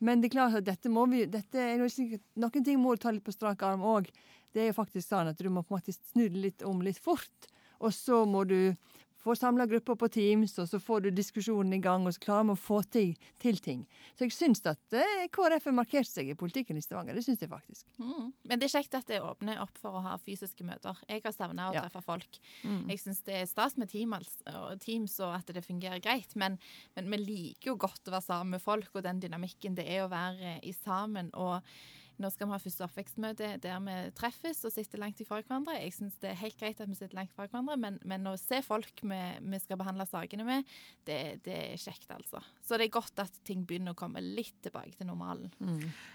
Men 0.03 0.19
det 0.19 0.27
er 0.27 0.35
klart 0.35 0.57
at 0.59 0.67
dette 0.67 0.91
må 0.91 1.05
vi 1.11 1.23
dette 1.31 1.61
er 1.61 1.79
noe 1.79 1.91
sikkert, 1.91 2.25
Noen 2.41 2.67
ting 2.67 2.81
må 2.81 2.95
du 2.95 3.03
ta 3.05 3.13
litt 3.15 3.23
på 3.23 3.35
strak 3.35 3.63
arm 3.67 3.85
òg. 3.87 4.11
Det 4.51 4.65
er 4.65 4.71
jo 4.73 4.79
faktisk 4.81 5.07
sånn 5.07 5.31
at 5.31 5.39
du 5.39 5.47
må 5.47 5.63
på 5.63 5.77
en 5.77 5.79
måte 5.79 5.95
snu 5.95 6.25
det 6.27 6.43
litt 6.49 6.67
om 6.67 6.83
litt 6.83 6.99
fort. 6.99 7.47
Og 7.79 7.95
så 7.95 8.25
må 8.27 8.43
du 8.49 8.75
få 9.21 9.35
samla 9.37 9.67
grupper 9.69 9.95
på 10.01 10.07
Teams, 10.11 10.55
og 10.61 10.67
så 10.69 10.79
får 10.81 11.03
du 11.05 11.09
diskusjonen 11.13 11.73
i 11.77 11.81
gang, 11.83 12.07
og 12.09 12.15
så 12.15 12.21
klarer 12.23 12.47
vi 12.49 12.55
å 12.55 12.59
få 12.59 12.79
til, 12.91 13.11
til 13.41 13.59
ting. 13.61 13.83
Så 14.17 14.25
jeg 14.25 14.33
syns 14.35 14.63
at 14.69 14.95
eh, 14.97 15.27
KrF 15.33 15.67
har 15.69 15.75
markert 15.77 16.09
seg 16.09 16.31
i 16.33 16.37
politikken 16.37 16.79
i 16.79 16.83
Stavanger. 16.83 17.17
Det 17.17 17.23
syns 17.25 17.43
jeg 17.45 17.51
faktisk. 17.51 17.85
Mm. 18.01 18.31
Men 18.49 18.61
det 18.61 18.67
er 18.69 18.73
kjekt 18.79 18.97
at 18.97 19.07
det 19.11 19.21
åpner 19.21 19.61
opp 19.61 19.77
for 19.81 19.99
å 19.99 20.03
ha 20.07 20.17
fysiske 20.21 20.65
møter. 20.67 20.97
Jeg 21.07 21.21
har 21.25 21.35
savna 21.37 21.69
å 21.69 21.75
Ja. 21.77 21.85
treffe 21.85 22.01
folk. 22.05 22.41
Mm. 22.65 22.83
Jeg 22.89 23.03
syns 23.05 23.23
det 23.29 23.39
er 23.41 23.45
stas 23.49 23.77
med 23.77 23.89
Teams 23.93 24.35
og, 24.55 24.75
Teams 24.81 25.19
og 25.21 25.35
at 25.37 25.53
det 25.53 25.65
fungerer 25.65 26.01
greit, 26.01 26.35
men, 26.35 26.57
men 26.95 27.09
vi 27.13 27.21
liker 27.21 27.73
jo 27.73 27.79
godt 27.85 28.09
å 28.09 28.15
være 28.17 28.27
sammen 28.27 28.57
med 28.57 28.61
folk, 28.65 28.89
og 28.95 29.03
den 29.05 29.21
dynamikken 29.21 29.77
det 29.77 29.85
er 29.87 30.05
å 30.05 30.11
være 30.11 30.57
i 30.65 30.73
sammen. 30.73 31.29
og 31.33 31.61
nå 32.21 32.29
skal 32.33 32.47
vi 32.47 32.55
ha 32.55 32.61
første 32.61 32.85
oppvekstmøte 32.85 33.49
der 33.63 33.81
vi 33.85 33.97
treffes 34.17 34.61
og 34.67 34.73
sitter 34.73 35.01
langt 35.01 35.19
ifra 35.23 35.39
hverandre. 35.41 35.77
Jeg 35.81 35.95
syns 35.95 36.19
det 36.21 36.31
er 36.31 36.39
helt 36.41 36.57
greit 36.59 36.81
at 36.81 36.89
vi 36.89 36.97
sitter 36.97 37.17
langt 37.17 37.33
fra 37.35 37.47
hverandre, 37.47 37.77
men, 37.81 37.97
men 38.07 38.29
å 38.29 38.35
se 38.39 38.61
folk 38.65 39.01
vi, 39.01 39.19
vi 39.41 39.61
skal 39.63 39.79
behandle 39.81 40.05
sakene 40.09 40.45
med, 40.47 40.69
det, 41.07 41.19
det 41.45 41.57
er 41.73 41.81
kjekt, 41.81 42.09
altså. 42.13 42.43
Så 42.65 42.77
det 42.77 42.87
er 42.87 42.93
godt 42.93 43.23
at 43.23 43.41
ting 43.47 43.65
begynner 43.67 43.95
å 43.95 43.99
komme 43.99 44.21
litt 44.23 44.57
tilbake 44.63 44.93
til 44.97 45.09
normalen. 45.09 45.51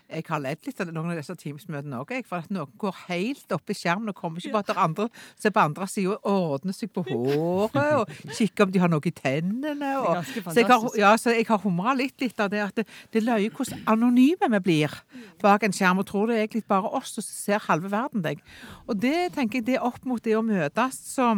Jeg 0.06 0.26
har 0.28 0.42
ledd 0.42 0.66
litt 0.66 0.80
av 0.82 0.92
noen 0.94 1.12
av 1.14 1.20
disse 1.20 1.36
Teams-møtene 1.40 2.00
òg, 2.02 2.14
for 2.28 2.44
at 2.44 2.52
noen 2.54 2.72
går 2.78 3.02
helt 3.08 3.56
opp 3.56 3.72
i 3.72 3.76
skjermen 3.76 4.12
og 4.12 4.18
kommer 4.18 4.42
ikke 4.42 4.54
bare 4.54 4.70
til 4.70 4.82
andre, 4.86 5.08
ser 5.40 5.54
på 5.54 5.64
andre 5.64 5.88
sida 5.90 6.16
og 6.16 6.50
ordner 6.56 6.76
seg 6.76 6.92
på 6.94 7.04
håret 7.08 7.80
og 7.98 8.32
kikker 8.36 8.66
om 8.66 8.74
de 8.74 8.82
har 8.82 8.92
noe 8.92 9.10
i 9.10 9.14
tennene. 9.16 9.92
Og, 10.02 10.30
så 10.46 10.60
jeg 10.60 10.68
har, 10.70 10.86
ja, 10.98 11.12
så 11.20 11.34
jeg 11.34 11.48
har 11.48 11.62
humra 11.64 11.96
litt, 11.98 12.16
litt 12.22 12.40
av 12.42 12.52
det 12.52 12.62
at 12.62 12.78
det, 12.78 12.86
det 13.12 13.22
er 13.22 13.26
løye 13.26 13.52
hvordan 13.52 13.82
anonyme 13.90 14.50
vi 14.56 14.62
blir 14.68 14.94
bak 15.42 15.66
en 15.66 15.74
skjerm, 15.74 15.95
og 16.00 16.06
tror 16.08 16.30
det 16.30 16.36
er 16.36 16.46
egentlig 16.46 16.66
bare 16.70 16.90
oss 16.98 17.16
som 17.16 17.24
ser 17.26 17.62
halve 17.66 17.90
verden 17.92 18.24
deg. 18.24 18.42
Og 18.86 18.96
det 19.02 19.32
tenker 19.36 19.60
jeg, 19.60 19.68
det 19.68 19.76
er 19.78 19.86
opp 19.86 20.04
mot 20.08 20.22
det 20.22 20.36
å 20.38 20.44
møtes, 20.46 20.98
så 21.14 21.32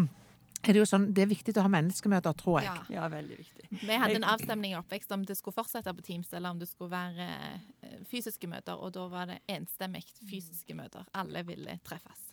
er 0.63 0.75
det 0.75 0.81
jo 0.81 0.87
sånn, 0.91 1.09
det 1.15 1.23
er 1.23 1.31
viktig 1.31 1.55
å 1.57 1.65
ha 1.65 1.71
menneskemøter, 1.71 2.35
tror 2.39 2.59
jeg. 2.61 2.71
Ja. 2.71 2.87
Ja, 2.99 3.09
veldig 3.13 3.37
viktig. 3.39 3.69
Vi 3.71 3.99
hadde 4.03 4.19
en 4.19 4.27
avstemning 4.27 4.75
i 4.75 4.79
oppvekst 4.79 5.13
om 5.15 5.23
det 5.27 5.39
skulle 5.39 5.55
fortsette 5.55 5.93
på 5.95 6.05
Teams, 6.07 6.33
eller 6.35 6.55
om 6.55 6.59
det 6.59 6.67
skulle 6.71 6.91
være 6.93 7.29
eh, 7.29 8.01
fysiske 8.11 8.51
møter, 8.51 8.75
og 8.75 8.93
da 8.97 9.07
var 9.13 9.31
det 9.31 9.39
enstemmig 9.55 10.03
fysiske 10.19 10.75
møter. 10.79 11.07
Alle 11.19 11.45
ville 11.47 11.79
treffes. 11.87 12.25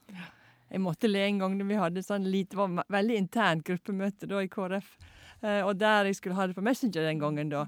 Jeg 0.65 0.82
måtte 0.82 1.10
le 1.12 1.22
en 1.27 1.44
gang 1.44 1.60
da 1.60 1.67
vi 1.70 1.77
hadde 1.77 2.03
sånn 2.03 2.25
lite, 2.25 2.55
det 2.55 2.62
var 2.63 2.89
veldig 2.98 3.20
internt 3.22 3.65
gruppemøte 3.67 4.29
da 4.32 4.41
i 4.41 4.50
KrF. 4.50 4.96
Eh, 5.46 5.62
og 5.62 5.75
der 5.78 6.08
jeg 6.10 6.18
skulle 6.18 6.38
ha 6.38 6.48
det 6.50 6.56
på 6.58 6.64
Messenger 6.66 7.06
den 7.06 7.20
gangen, 7.22 7.52
da. 7.52 7.66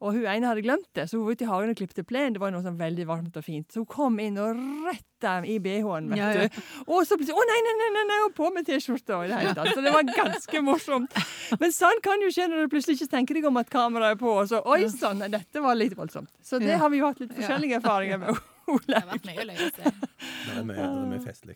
Og 0.00 0.14
hun 0.14 0.24
ene 0.30 0.48
hadde 0.48 0.62
glemt 0.64 0.86
det, 0.96 1.08
så 1.10 1.18
hun 1.18 1.26
var 1.26 1.36
ute 1.36 1.44
i 1.44 1.48
hagen 1.50 1.72
og 1.72 1.78
klippte 1.80 2.04
plen. 2.06 2.34
Det 2.36 2.40
var 2.40 2.52
noe 2.54 2.64
sånn 2.64 2.78
veldig 2.78 3.04
varmt 3.08 3.36
og 3.36 3.44
fint. 3.44 3.66
Så 3.72 3.82
hun 3.82 3.88
kom 3.90 4.18
inn 4.22 4.38
og 4.40 4.60
retta 4.86 5.34
i 5.44 5.58
BH-en, 5.62 6.08
vet 6.12 6.20
Ja, 6.20 6.28
ja. 6.32 6.46
du. 6.46 6.60
Og 6.86 7.02
så 7.08 7.18
plutselig 7.18 7.36
Å, 7.36 7.46
nei, 7.50 7.58
nei, 7.66 7.74
nei, 7.80 7.88
nei, 7.96 8.04
nei, 8.12 8.18
og 8.28 8.34
på 8.36 8.50
med 8.54 8.68
T-skjorta 8.68 9.20
i 9.24 9.30
det 9.32 9.40
hele 9.42 9.54
tatt. 9.58 9.72
Så 9.74 9.84
det 9.84 9.94
var 9.94 10.06
ganske 10.08 10.62
morsomt. 10.64 11.16
Men 11.60 11.74
sånn 11.74 12.02
kan 12.04 12.22
jo 12.24 12.30
skje 12.34 12.46
når 12.48 12.64
du 12.64 12.74
plutselig 12.76 13.00
ikke 13.00 13.12
tenker 13.16 13.40
deg 13.40 13.48
om 13.50 13.60
at 13.60 13.72
kameraet 13.72 14.16
er 14.16 14.20
på, 14.22 14.36
og 14.44 14.46
så 14.50 14.62
Oi 14.68 14.84
sann, 14.92 15.24
dette 15.32 15.64
var 15.64 15.78
litt 15.78 15.96
voldsomt. 15.98 16.30
Så 16.44 16.62
det 16.62 16.78
har 16.80 16.92
vi 16.92 17.02
jo 17.02 17.10
hatt 17.10 17.20
litt 17.24 17.34
forskjellige 17.36 17.82
erfaringer 17.82 18.22
med. 18.24 18.38
Det 18.68 18.98
har 18.98 19.06
vært 19.08 19.24
mye 19.24 19.44
løye 19.48 19.66
er 19.72 20.64
mye, 20.68 20.76
det 20.76 20.82
er 20.84 21.06
mye 21.08 21.22
festlig. 21.24 21.54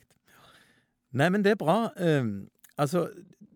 Nei, 1.13 1.27
men 1.29 1.43
det 1.45 1.51
er 1.53 1.59
bra. 1.61 1.75
Um, 2.01 2.31
altså, 2.81 3.03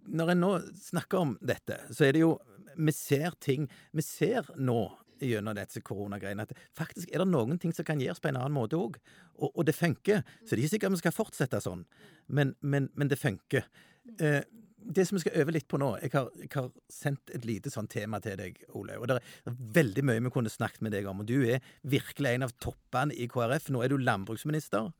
når 0.08 0.34
en 0.34 0.44
nå 0.44 0.52
snakker 0.80 1.22
om 1.22 1.34
dette, 1.40 1.80
så 1.90 2.06
er 2.06 2.16
det 2.16 2.24
jo 2.26 2.36
Vi 2.76 2.92
ser 2.92 3.32
ting 3.40 3.70
Vi 3.96 4.02
ser 4.02 4.50
nå 4.56 4.80
gjennom 5.24 5.56
disse 5.56 5.80
koronagreiene 5.80 6.44
at 6.44 6.52
faktisk 6.76 7.08
er 7.08 7.22
det 7.22 7.30
noen 7.30 7.56
ting 7.58 7.72
som 7.72 7.86
kan 7.88 8.00
gjøres 8.00 8.20
på 8.20 8.28
en 8.28 8.36
annen 8.36 8.52
måte 8.52 8.76
òg. 8.76 8.98
Og, 9.38 9.48
og 9.48 9.64
det 9.64 9.72
funker. 9.72 10.20
Så 10.42 10.52
det 10.52 10.58
er 10.58 10.64
ikke 10.66 10.74
sikkert 10.74 10.92
vi 10.92 11.00
skal 11.00 11.14
fortsette 11.16 11.60
sånn, 11.64 11.86
men, 12.28 12.52
men, 12.60 12.90
men 12.92 13.08
det 13.08 13.16
funker. 13.16 13.64
Eh, 14.20 14.42
det 14.86 15.06
som 15.08 15.16
vi 15.16 15.24
skal 15.24 15.40
øve 15.40 15.54
litt 15.56 15.66
på 15.68 15.80
nå 15.80 15.88
jeg 15.98 16.12
har, 16.12 16.28
jeg 16.38 16.50
har 16.54 16.68
sendt 16.92 17.32
et 17.34 17.46
lite 17.48 17.72
sånn 17.72 17.88
tema 17.90 18.20
til 18.22 18.36
deg, 18.38 18.60
Olaug. 18.78 19.02
og 19.02 19.08
Det 19.10 19.16
er 19.18 19.56
veldig 19.80 20.04
mye 20.06 20.22
vi 20.28 20.34
kunne 20.36 20.52
snakket 20.52 20.84
med 20.86 20.94
deg 20.94 21.08
om. 21.10 21.24
og 21.24 21.30
Du 21.30 21.40
er 21.42 21.64
virkelig 21.82 22.34
en 22.34 22.46
av 22.46 22.54
toppene 22.62 23.16
i 23.16 23.26
KrF. 23.30 23.70
Nå 23.72 23.82
er 23.82 23.90
du 23.90 23.98
landbruksminister. 23.98 24.92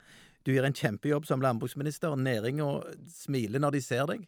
Du 0.47 0.53
gjør 0.55 0.69
en 0.69 0.77
kjempejobb 0.77 1.29
som 1.29 1.43
landbruksminister. 1.45 2.17
Næringa 2.19 2.67
smiler 3.11 3.63
når 3.63 3.77
de 3.77 3.85
ser 3.85 4.11
deg. 4.11 4.27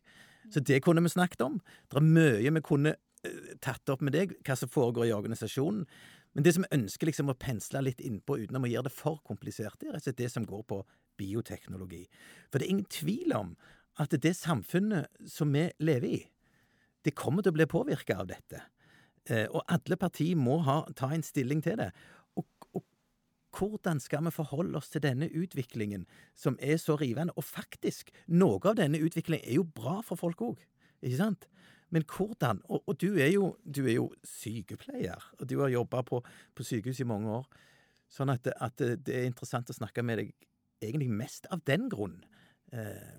Så 0.52 0.62
det 0.64 0.80
kunne 0.84 1.04
vi 1.04 1.12
snakket 1.12 1.44
om. 1.44 1.58
Det 1.90 2.00
er 2.00 2.06
mye 2.06 2.54
vi 2.54 2.64
kunne 2.64 2.94
eh, 2.94 3.50
tatt 3.64 3.88
opp 3.92 4.04
med 4.04 4.16
deg, 4.16 4.36
hva 4.46 4.56
som 4.56 4.70
foregår 4.72 5.08
i 5.08 5.16
organisasjonen. 5.16 5.84
Men 6.36 6.44
det 6.44 6.54
som 6.54 6.64
vi 6.66 6.76
ønsker 6.76 7.08
liksom 7.08 7.32
å 7.32 7.38
pensle 7.40 7.82
litt 7.82 8.00
innpå 8.04 8.38
uten 8.38 8.60
å 8.60 8.68
gjøre 8.68 8.88
det 8.88 8.94
for 8.94 9.20
komplisert, 9.26 9.78
det 9.80 9.90
er 9.90 9.98
rett 9.98 10.18
det 10.20 10.30
som 10.32 10.46
går 10.46 10.64
på 10.70 10.82
bioteknologi. 11.18 12.04
For 12.48 12.60
det 12.60 12.68
er 12.68 12.74
ingen 12.76 12.92
tvil 12.92 13.34
om 13.34 13.54
at 13.98 14.14
det 14.14 14.36
samfunnet 14.38 15.08
som 15.26 15.50
vi 15.54 15.66
lever 15.82 16.18
i, 16.20 16.20
det 17.06 17.16
kommer 17.18 17.42
til 17.42 17.54
å 17.54 17.58
bli 17.58 17.66
påvirka 17.70 18.20
av 18.22 18.28
dette. 18.30 18.60
Eh, 19.28 19.46
og 19.50 19.64
alle 19.66 19.98
partier 20.00 20.38
må 20.38 20.60
ha, 20.66 20.80
ta 20.96 21.10
en 21.14 21.24
stilling 21.24 21.62
til 21.64 21.78
det. 21.80 21.90
Hvordan 23.58 24.00
skal 24.00 24.24
vi 24.24 24.32
forholde 24.34 24.78
oss 24.78 24.90
til 24.92 25.02
denne 25.02 25.28
utviklingen 25.34 26.06
som 26.38 26.58
er 26.62 26.78
så 26.80 26.96
rivende? 27.00 27.34
Og 27.36 27.44
faktisk, 27.44 28.12
noe 28.26 28.60
av 28.64 28.78
denne 28.78 29.00
utviklingen 29.02 29.44
er 29.44 29.58
jo 29.58 29.66
bra 29.66 29.98
for 30.06 30.20
folk 30.20 30.42
òg, 30.46 30.66
ikke 31.02 31.20
sant? 31.20 31.48
Men 31.94 32.04
hvordan? 32.04 32.60
Og, 32.68 32.82
og 32.84 32.98
du, 33.00 33.16
er 33.16 33.30
jo, 33.32 33.54
du, 33.64 33.86
er 33.86 33.96
jo, 33.96 34.10
sykepleier, 34.26 35.30
og 35.38 35.48
du 35.48 35.56
har 35.62 35.72
jobba 35.72 36.02
på, 36.04 36.20
på, 36.54 36.66
sykehus 36.66 37.00
i 37.00 37.08
mange 37.08 37.32
år. 37.40 37.46
Sånn 38.12 38.32
at, 38.32 38.48
at, 38.60 38.76
det 38.76 39.14
er 39.14 39.28
interessant 39.28 39.70
å 39.72 39.76
snakke 39.76 40.04
med 40.04 40.20
deg 40.20 40.34
egentlig 40.84 41.08
mest 41.10 41.48
av 41.52 41.64
den 41.68 41.88
grunn. 41.92 42.20
Eh, 42.72 43.16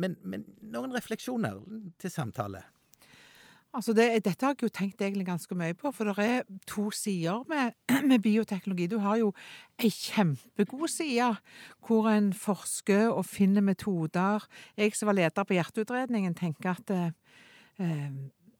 men, 0.00 0.16
men 0.24 0.44
noen 0.60 0.92
refleksjoner 0.94 1.58
til 2.00 2.12
samtale? 2.12 2.62
Altså 3.72 3.94
det, 3.96 4.24
dette 4.26 4.44
har 4.44 4.52
jeg 4.52 4.66
jo 4.66 4.68
tenkt 4.68 5.00
egentlig 5.00 5.24
ganske 5.24 5.56
mye 5.56 5.72
på, 5.72 5.90
for 5.96 6.10
det 6.10 6.24
er 6.24 6.42
to 6.68 6.90
sider 6.92 7.40
med, 7.48 7.72
med 8.10 8.20
bioteknologi. 8.20 8.86
Du 8.92 8.98
har 9.00 9.16
jo 9.22 9.30
ei 9.80 9.88
kjempegod 9.88 10.90
side, 10.92 11.30
hvor 11.86 12.10
en 12.10 12.32
forsker 12.36 13.08
og 13.08 13.24
finner 13.24 13.64
metoder. 13.64 14.44
Jeg 14.76 14.92
som 14.96 15.08
var 15.08 15.16
leder 15.16 15.48
på 15.48 15.56
Hjerteutredningen, 15.56 16.36
tenker 16.36 16.74
at 16.74 16.92
eh, 16.92 17.16
eh, 17.80 18.12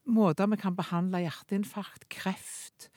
måter 0.08 0.48
vi 0.48 0.60
kan 0.64 0.80
behandle 0.80 1.26
hjerteinfarkt, 1.26 2.08
kreft, 2.08 2.88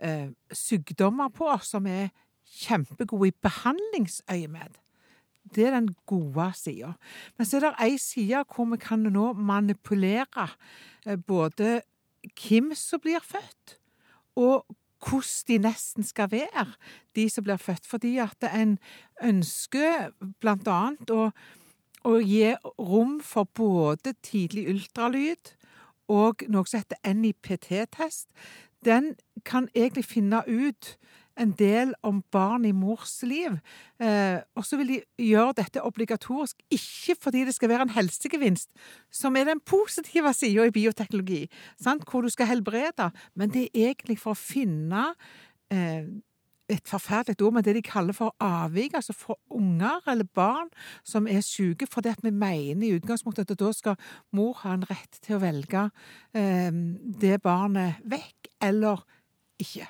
eh, 0.00 0.32
sykdommer 0.48 1.28
på 1.28 1.52
som 1.68 1.86
er 1.86 2.08
kjempegode 2.48 3.28
i 3.28 3.38
behandlingsøyemed. 3.44 4.80
Det 5.54 5.66
er 5.66 5.76
den 5.76 5.92
gode 6.06 6.52
sida. 6.56 6.92
Men 7.36 7.46
så 7.46 7.58
er 7.58 7.66
det 7.66 7.74
ei 7.86 7.98
side 8.00 8.44
hvor 8.54 8.68
vi 8.72 8.80
kan 8.82 9.06
nå 9.06 9.32
manipulere 9.32 10.48
eh, 11.06 11.16
både 11.16 11.80
hvem 12.34 12.74
som 12.74 13.00
blir 13.00 13.22
født, 13.24 13.78
og 14.36 14.66
hvordan 14.98 15.46
de 15.48 15.58
nesten 15.58 16.04
skal 16.04 16.30
være, 16.30 16.66
de 17.16 17.28
som 17.30 17.44
blir 17.44 17.56
født. 17.56 17.86
Fordi 17.86 18.16
at 18.18 18.44
en 18.54 18.78
ønsker 19.22 20.10
blant 20.40 20.68
annet 20.68 21.10
å, 21.10 21.30
å 22.04 22.18
gi 22.18 22.54
rom 22.78 23.20
for 23.22 23.48
både 23.54 24.14
tidlig 24.22 24.68
ultralyd 24.72 25.54
og 26.08 26.44
noe 26.48 26.66
som 26.66 26.82
heter 26.82 27.14
NIPT-test. 27.14 28.28
Den 28.84 29.14
kan 29.44 29.68
egentlig 29.74 30.06
finne 30.08 30.42
ut 30.46 30.96
en 31.38 31.54
del 31.58 31.94
om 32.06 32.20
barn 32.32 32.66
i 32.68 32.74
mors 32.76 33.18
liv. 33.22 33.58
Eh, 34.02 34.38
og 34.58 34.66
så 34.66 34.78
vil 34.80 34.94
de 34.94 35.00
gjøre 35.30 35.58
dette 35.62 35.82
obligatorisk, 35.84 36.60
ikke 36.74 37.16
fordi 37.22 37.44
det 37.48 37.56
skal 37.56 37.72
være 37.72 37.88
en 37.88 37.96
helsegevinst, 37.96 38.70
som 39.10 39.36
er 39.36 39.48
den 39.48 39.60
positive 39.60 40.32
sida 40.36 40.68
i 40.68 40.74
bioteknologi, 40.74 41.44
sant? 41.80 42.06
hvor 42.08 42.24
du 42.24 42.32
skal 42.32 42.50
helbrede, 42.50 43.10
men 43.34 43.52
det 43.54 43.68
er 43.68 43.92
egentlig 43.92 44.18
for 44.20 44.34
å 44.34 44.40
finne 44.40 45.12
eh, 45.72 46.08
et 46.68 46.88
forferdelig 46.88 47.40
ord, 47.40 47.54
men 47.56 47.64
det 47.64 47.74
de 47.78 47.82
kaller 47.84 48.16
for 48.16 48.34
avvik, 48.44 48.94
altså 48.98 49.14
for 49.16 49.38
unger 49.54 50.02
eller 50.08 50.28
barn 50.36 50.68
som 51.06 51.26
er 51.26 51.40
syke, 51.44 51.88
fordi 51.88 52.12
vi 52.22 52.30
mener 52.30 52.86
i 52.86 52.94
utgangspunktet 52.98 53.54
at 53.54 53.60
da 53.62 53.70
skal 53.72 53.96
mor 54.36 54.58
ha 54.64 54.74
en 54.76 54.84
rett 54.90 55.20
til 55.24 55.38
å 55.38 55.42
velge 55.42 55.86
eh, 56.36 56.68
det 57.22 57.38
barnet 57.44 58.02
vekk, 58.04 58.52
eller 58.68 59.06
ikke. 59.58 59.88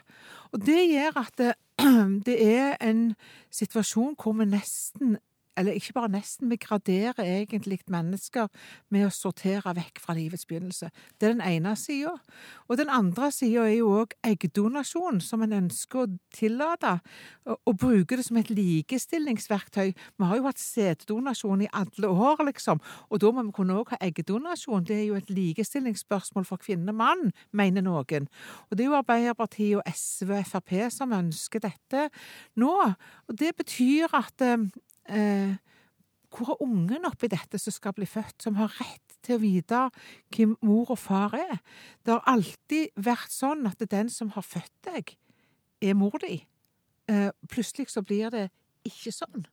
Og 0.52 0.66
det 0.66 0.82
gjør 0.90 1.20
at 1.20 1.38
det, 1.38 1.52
det 2.26 2.36
er 2.44 2.76
en 2.84 3.14
situasjon 3.54 4.16
hvor 4.18 4.36
vi 4.38 4.48
nesten 4.48 5.18
eller 5.58 5.76
ikke 5.76 5.94
bare 5.96 6.10
nesten, 6.12 6.50
vi 6.50 6.56
graderer 6.60 7.24
egentlig 7.24 7.80
mennesker 7.90 8.48
med 8.94 9.08
å 9.08 9.12
sortere 9.14 9.74
vekk 9.76 10.00
fra 10.02 10.14
livets 10.16 10.46
begynnelse. 10.48 10.90
Det 11.18 11.28
er 11.28 11.34
den 11.34 11.44
ene 11.44 11.74
sida. 11.76 12.14
Og 12.68 12.78
den 12.80 12.92
andre 12.92 13.30
sida 13.34 13.66
er 13.66 13.78
jo 13.78 13.90
òg 14.02 14.14
eggdonasjon, 14.26 15.20
som 15.24 15.42
en 15.44 15.56
ønsker 15.62 16.04
å 16.04 16.08
tillate, 16.34 16.98
og, 17.48 17.74
bruke 17.78 18.16
det 18.18 18.24
som 18.26 18.36
et 18.40 18.50
likestillingsverktøy. 18.50 19.92
Vi 19.92 20.28
har 20.30 20.40
jo 20.40 20.46
hatt 20.48 20.60
sæddonasjon 20.60 21.62
i 21.64 21.70
alle 21.72 22.10
år, 22.10 22.42
liksom, 22.50 22.80
og 23.08 23.22
da 23.22 23.30
må 23.32 23.44
vi 23.46 23.54
kunne 23.56 23.78
òg 23.80 23.94
ha 23.94 24.00
eggdonasjon. 24.08 24.86
Det 24.88 24.96
er 24.98 25.06
jo 25.08 25.18
et 25.18 25.30
likestillingsspørsmål 25.32 26.46
for 26.48 26.60
kvinne 26.62 26.92
og 26.92 27.00
mann, 27.00 27.32
mener 27.52 27.84
noen. 27.86 28.28
Og 28.68 28.76
det 28.76 28.84
er 28.84 28.90
jo 28.90 28.98
Arbeiderpartiet 28.98 29.78
og 29.80 29.86
SV 29.94 30.34
og 30.40 30.48
Frp 30.48 30.74
som 30.92 31.14
ønsker 31.16 31.62
dette 31.64 32.08
nå. 32.60 32.74
Og 33.28 33.38
det 33.38 33.54
betyr 33.58 34.12
at 34.16 34.44
eh, 34.44 34.68
hvor 35.08 36.52
er 36.52 36.62
ungen 36.62 37.06
oppi 37.08 37.30
dette 37.32 37.58
som 37.60 37.72
skal 37.72 37.94
bli 37.96 38.06
født, 38.08 38.36
som 38.42 38.58
har 38.60 38.72
rett 38.80 39.16
til 39.24 39.38
å 39.38 39.42
vite 39.42 39.82
hvem 40.34 40.54
mor 40.64 40.92
og 40.94 41.00
far 41.00 41.36
er? 41.38 41.58
Det 42.04 42.14
har 42.14 42.26
alltid 42.28 42.92
vært 43.00 43.32
sånn 43.32 43.66
at 43.70 43.82
den 43.90 44.12
som 44.12 44.32
har 44.36 44.46
født 44.46 44.74
deg, 44.90 45.14
er 45.80 45.94
mor 45.94 46.18
di. 46.20 46.40
Eh, 47.08 47.30
plutselig 47.48 47.88
så 47.92 48.02
blir 48.02 48.32
det 48.34 48.48
ikke 48.88 49.12
sånn. 49.14 49.46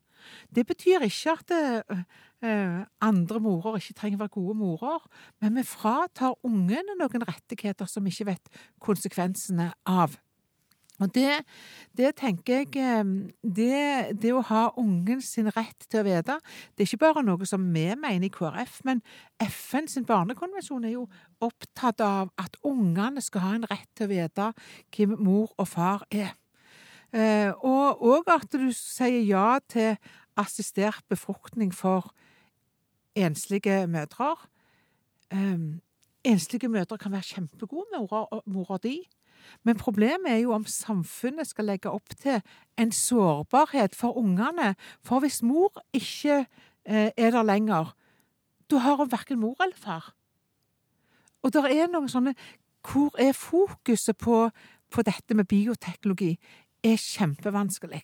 Det 0.49 0.65
betyr 0.67 1.05
ikke 1.05 1.35
at 1.35 1.53
eh, 1.53 2.81
andre 3.03 3.41
morer 3.43 3.77
ikke 3.79 3.97
trenger 3.99 4.19
å 4.19 4.23
være 4.23 4.35
gode 4.35 4.57
morer, 4.59 5.05
men 5.43 5.59
vi 5.59 5.65
fratar 5.67 6.37
ungene 6.47 6.97
noen 6.97 7.27
rettigheter 7.27 7.89
som 7.89 8.05
vi 8.05 8.13
ikke 8.13 8.31
vet 8.33 8.55
konsekvensene 8.83 9.71
av. 9.85 10.17
Og 11.03 11.11
det, 11.15 11.41
det, 11.97 12.13
tenker 12.15 12.61
jeg 12.61 12.95
det, 13.43 14.19
det, 14.21 14.31
å 14.31 14.43
ha 14.47 14.63
ungen 14.79 15.19
sin 15.23 15.49
rett 15.51 15.87
til 15.91 16.01
å 16.01 16.05
vite, 16.07 16.37
det 16.75 16.85
er 16.85 16.87
ikke 16.87 17.03
bare 17.03 17.23
noe 17.25 17.47
som 17.49 17.65
vi 17.75 17.87
mener 17.99 18.27
i 18.27 18.31
KrF, 18.31 18.79
men 18.87 19.01
FN 19.43 19.89
sin 19.91 20.07
barnekonvensjon 20.07 20.87
er 20.87 20.95
jo 20.95 21.07
opptatt 21.43 22.03
av 22.05 22.31
at 22.39 22.55
ungene 22.63 23.23
skal 23.23 23.43
ha 23.43 23.53
en 23.57 23.67
rett 23.71 23.89
til 23.97 24.07
å 24.07 24.13
vite 24.13 24.51
hvem 24.95 25.17
mor 25.19 25.51
og 25.59 25.67
far 25.67 26.07
er. 26.15 26.37
Eh, 27.15 27.51
og 27.63 28.03
òg 28.03 28.31
at 28.31 28.55
du 28.55 28.69
sier 28.75 29.23
ja 29.27 29.59
til 29.71 29.99
assistert 30.39 31.03
befruktning 31.11 31.71
for 31.75 32.11
enslige 33.15 33.85
mødre. 33.87 34.35
Enslige 36.25 36.67
mødre 36.71 36.97
kan 36.99 37.11
være 37.11 37.29
kjempegode 37.35 37.87
med 37.93 38.41
mora 38.51 38.79
di. 38.83 38.97
Men 39.63 39.77
problemet 39.77 40.31
er 40.31 40.41
jo 40.43 40.53
om 40.55 40.65
samfunnet 40.65 41.47
skal 41.47 41.69
legge 41.71 41.91
opp 41.91 42.15
til 42.19 42.41
en 42.77 42.91
sårbarhet 42.91 43.95
for 43.95 44.17
ungene. 44.17 44.75
For 45.03 45.23
hvis 45.23 45.41
mor 45.43 45.73
ikke 45.93 46.45
eh, 46.85 47.11
er 47.17 47.31
der 47.31 47.43
lenger, 47.43 47.95
da 48.71 48.77
har 48.77 49.01
hun 49.01 49.11
verken 49.11 49.39
mor 49.39 49.57
eller 49.63 49.77
far. 49.77 50.13
Og 51.43 51.53
det 51.53 51.65
er 51.69 51.91
noen 51.91 52.09
sånne 52.09 52.35
Hvor 52.85 53.15
er 53.17 53.33
fokuset 53.33 54.17
på, 54.17 54.49
på 54.93 55.01
dette 55.01 55.33
med 55.33 55.47
bioteknologi? 55.49 56.35
er 56.85 57.01
kjempevanskelig. 57.01 58.03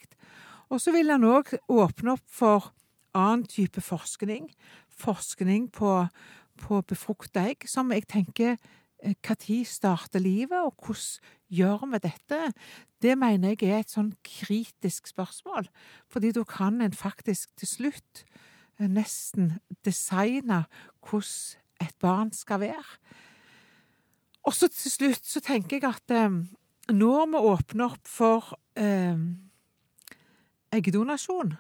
Og 0.73 0.81
så 0.81 0.93
vil 0.95 1.11
han 1.11 1.25
òg 1.27 1.53
åpne 1.69 2.15
opp 2.15 2.27
for 2.31 2.71
annen 3.17 3.45
type 3.45 3.81
forskning. 3.83 4.49
Forskning 4.89 5.67
på, 5.75 6.07
på 6.61 6.81
befrukta 6.87 7.45
egg, 7.51 7.67
som 7.69 7.91
jeg 7.93 8.07
tenker 8.09 8.57
når 9.01 9.35
eh, 9.49 9.65
starter 9.65 10.19
livet, 10.19 10.59
og 10.59 10.75
hvordan 10.77 11.21
gjør 11.49 11.85
vi 11.91 11.99
dette? 12.03 12.53
Det 13.01 13.17
mener 13.17 13.55
jeg 13.55 13.69
er 13.69 13.79
et 13.81 13.89
sånn 13.89 14.13
kritisk 14.23 15.07
spørsmål, 15.07 15.67
fordi 16.07 16.31
da 16.31 16.43
kan 16.43 16.81
en 16.81 16.93
faktisk 16.93 17.49
til 17.57 17.67
slutt 17.67 18.23
eh, 18.79 18.87
nesten 18.87 19.59
designe 19.85 20.65
hvordan 21.01 21.59
et 21.81 21.95
barn 21.99 22.31
skal 22.31 22.59
være. 22.61 22.85
Og 24.45 24.53
så 24.53 24.67
til 24.69 24.91
slutt 24.91 25.25
så 25.25 25.41
tenker 25.41 25.79
jeg 25.79 25.89
at 25.89 26.13
eh, 26.13 26.41
når 26.93 27.25
vi 27.31 27.41
åpner 27.51 27.95
opp 27.95 28.07
for 28.07 28.53
eh, 28.77 29.17
eggdonasjon, 30.71 31.55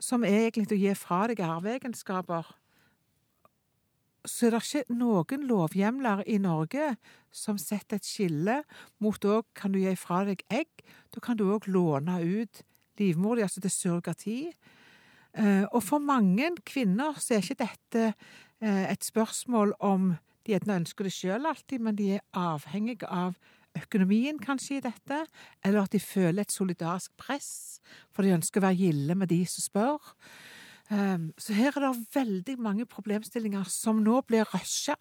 som 0.00 0.24
er 0.24 0.46
egentlig 0.46 0.76
å 0.76 0.82
gi 0.82 0.94
fra 0.98 1.24
deg 1.30 1.40
arveegenskaper 1.40 2.54
så 4.30 4.46
er 4.46 4.56
det 4.56 4.62
ikke 4.64 4.96
noen 4.98 5.46
lovhjemler 5.48 6.22
i 6.30 6.38
Norge 6.42 6.94
som 7.34 7.58
setter 7.60 8.00
et 8.00 8.06
skille 8.06 8.60
mot 9.02 9.28
òg 9.28 9.46
kan 9.56 9.74
du 9.74 9.80
gi 9.80 9.94
fra 9.98 10.22
deg 10.28 10.44
egg. 10.52 10.84
Da 11.14 11.22
kan 11.24 11.38
du 11.38 11.46
òg 11.50 11.68
låne 11.70 12.20
ut 12.22 12.62
livmor 13.00 13.40
altså 13.42 13.62
til 13.64 13.72
surrogati. 13.72 14.38
Eh, 15.36 15.64
og 15.68 15.82
for 15.84 16.00
mange 16.00 16.54
kvinner 16.64 17.18
så 17.20 17.36
er 17.36 17.44
ikke 17.44 17.64
dette 17.66 18.06
eh, 18.06 18.86
et 18.88 19.04
spørsmål 19.04 19.76
om 19.84 20.14
de 20.46 20.54
gjerne 20.54 20.80
ønsker 20.80 21.06
det 21.06 21.12
sjøl 21.12 21.48
alltid, 21.50 21.82
men 21.82 21.98
de 21.98 22.14
er 22.16 22.26
avhengige 22.38 23.08
av 23.10 23.34
økonomien 23.76 24.38
kanskje 24.40 24.78
i 24.78 24.84
dette, 24.84 25.24
eller 25.64 25.82
at 25.82 25.92
de 25.92 26.00
føler 26.00 26.46
et 26.46 26.54
solidarisk 26.54 27.12
press, 27.20 27.80
for 28.14 28.24
de 28.24 28.36
ønsker 28.36 28.62
å 28.62 28.68
være 28.68 28.80
gilde 28.80 29.16
med 29.18 29.28
de 29.32 29.42
som 29.50 29.66
spør. 29.66 30.14
Um, 30.86 31.32
så 31.38 31.54
her 31.56 31.74
er 31.74 31.82
det 31.82 32.06
veldig 32.14 32.56
mange 32.62 32.86
problemstillinger 32.86 33.66
som 33.70 33.98
nå 34.04 34.20
blir 34.28 34.46
rusha 34.52 34.94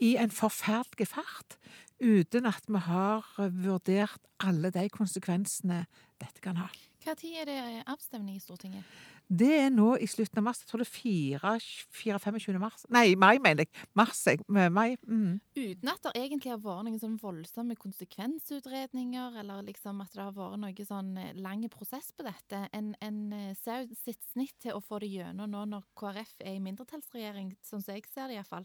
i 0.00 0.14
en 0.16 0.32
forferdelig 0.32 1.10
fart, 1.10 1.58
uten 2.00 2.48
at 2.48 2.64
vi 2.68 2.80
har 2.86 3.26
vurdert 3.36 4.24
alle 4.40 4.70
de 4.72 4.86
konsekvensene 4.88 5.82
dette 6.20 6.40
kan 6.40 6.56
ha. 6.62 6.70
Tid 7.08 7.36
er 7.42 7.48
det 7.48 7.60
avstemning 7.88 8.36
i 8.36 8.42
Stortinget? 8.42 8.84
Det 9.28 9.48
er 9.52 9.68
nå 9.68 9.90
i 10.00 10.06
slutten 10.08 10.40
av 10.40 10.46
mars. 10.46 10.62
Jeg 10.62 10.70
tror 10.70 10.80
det 10.80 10.86
er 10.88 11.64
4-25. 12.00 12.56
mars. 12.62 12.86
Nei, 12.88 13.12
mai, 13.20 13.36
mener 13.44 13.66
jeg. 13.66 13.84
Mars, 13.98 14.22
jeg. 14.24 14.40
Mai. 14.48 14.96
Mm. 15.04 15.36
Uten 15.52 15.90
at 15.92 16.00
det 16.06 16.14
egentlig 16.16 16.54
har 16.54 16.62
vært 16.64 16.86
noen 16.86 17.02
sånn 17.02 17.18
voldsomme 17.20 17.76
konsekvensutredninger, 17.76 19.36
eller 19.42 19.66
liksom 19.68 20.00
at 20.00 20.16
det 20.16 20.24
har 20.24 20.34
vært 20.36 20.62
noen 20.64 20.88
sånn 20.88 21.12
eh, 21.20 21.36
lang 21.36 21.66
prosess 21.72 22.08
på 22.16 22.24
dette. 22.24 22.64
En, 22.72 22.94
en 23.04 23.20
eh, 23.36 23.52
ser 23.60 23.84
jo 23.84 24.00
sitt 24.00 24.24
snitt 24.32 24.56
til 24.64 24.78
å 24.78 24.84
få 24.84 25.02
det 25.04 25.12
gjennom 25.12 25.52
nå 25.52 25.66
når 25.74 25.84
KrF 25.98 26.38
er 26.40 26.56
i 26.56 26.64
mindretallsregjering, 26.64 27.52
sånn 27.60 27.84
som 27.84 27.98
jeg 27.98 28.08
ser 28.08 28.32
det 28.32 28.40
iallfall, 28.40 28.64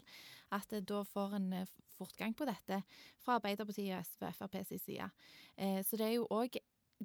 at 0.56 0.68
det 0.72 0.86
da 0.88 1.04
får 1.04 1.40
en 1.42 1.50
fortgang 1.98 2.32
på 2.34 2.48
dette 2.48 2.80
fra 3.22 3.36
Arbeiderpartiet, 3.36 4.00
SV 4.00 4.30
og 4.30 4.38
Frp 4.38 4.62
sin 4.64 4.80
side. 4.82 5.10
Så 5.86 5.98
det 6.00 6.08
er 6.08 6.16
jo 6.16 6.26
òg 6.34 6.56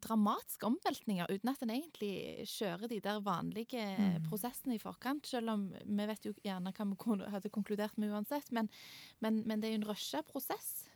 dramatiske 0.04 0.68
omveltninger 0.68 1.30
uten 1.32 1.52
at 1.52 1.64
en 1.66 1.74
egentlig 1.74 2.46
kjører 2.50 2.92
de 2.92 3.00
der 3.04 3.24
vanlige 3.26 3.86
mm. 3.98 4.30
prosessene 4.30 4.78
i 4.78 4.82
forkant, 4.82 5.28
selv 5.28 5.54
om 5.56 5.68
vi 5.74 6.08
vet 6.10 6.30
jo 6.30 6.36
gjerne 6.44 6.74
hva 6.76 6.88
vi 6.90 7.34
hadde 7.36 7.54
konkludert 7.54 7.98
med 7.98 8.14
uansett. 8.14 8.52
Men, 8.56 8.72
men, 9.20 9.44
men 9.48 9.62
det 9.62 9.70
er 9.70 9.78
jo 9.78 9.82
en 9.84 9.92
rusha 9.92 10.24
prosess. 10.28 10.90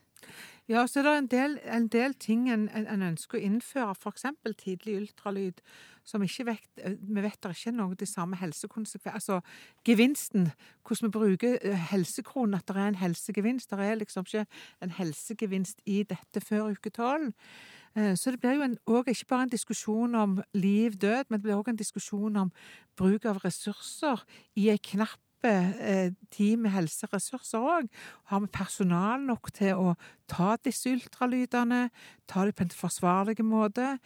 Ja, 0.67 0.87
så 0.87 1.01
det 1.03 1.11
er 1.11 1.17
en 1.17 1.27
del, 1.27 1.57
en 1.63 1.87
del 1.91 2.13
ting 2.13 2.45
en, 2.51 2.69
en, 2.71 3.01
ønsker 3.03 3.35
å 3.37 3.41
innføre, 3.43 3.95
f.eks. 3.99 4.25
tidlig 4.61 4.95
ultralyd, 5.01 5.59
som 6.07 6.23
ikke 6.23 6.45
vet, 6.47 6.69
vi 6.79 7.23
vet 7.23 7.39
det 7.43 7.49
er 7.49 7.57
ikke 7.57 7.75
noe 7.75 7.97
de 7.99 8.07
samme 8.07 8.39
helsekonsekvensene 8.39 9.19
Altså 9.19 9.39
gevinsten, 9.87 10.49
hvordan 10.83 11.09
vi 11.09 11.17
bruker 11.17 11.59
eh, 11.61 11.85
helsekronen, 11.91 12.55
at 12.59 12.67
det 12.67 12.79
er 12.79 12.91
en 12.91 12.99
helsegevinst. 12.99 13.71
Det 13.71 13.79
er 13.79 13.99
liksom 13.99 14.27
ikke 14.27 14.45
en 14.83 14.95
helsegevinst 14.99 15.83
i 15.85 16.03
dette 16.07 16.43
før 16.43 16.71
uke 16.71 16.91
tolv. 16.91 17.31
Eh, 17.95 18.15
så 18.17 18.31
det 18.31 18.39
blir 18.41 18.57
jo 18.57 18.69
òg 18.97 19.11
ikke 19.11 19.29
bare 19.29 19.47
en 19.47 19.53
diskusjon 19.53 20.15
om 20.17 20.39
liv-død, 20.57 21.29
men 21.29 21.39
det 21.39 21.43
blir 21.43 21.55
også 21.55 21.73
en 21.73 21.81
diskusjon 21.81 22.41
om 22.45 22.51
bruk 22.97 23.25
av 23.29 23.41
ressurser 23.45 24.23
i 24.57 24.69
ei 24.73 24.79
knapp 24.81 25.45
eh, 25.45 26.09
tid 26.33 26.57
med 26.57 26.73
helseressurser 26.73 27.61
òg. 27.61 27.89
Har 28.31 28.43
vi 28.43 28.51
personal 28.53 29.25
nok 29.27 29.51
til 29.53 29.77
å 29.77 29.95
ta 30.27 30.55
disse 30.65 30.89
ultralydene, 30.89 31.89
ta 32.27 32.45
dem 32.47 32.57
på 32.57 32.65
en 32.65 32.77
forsvarlig 32.81 33.45
måte? 33.45 33.97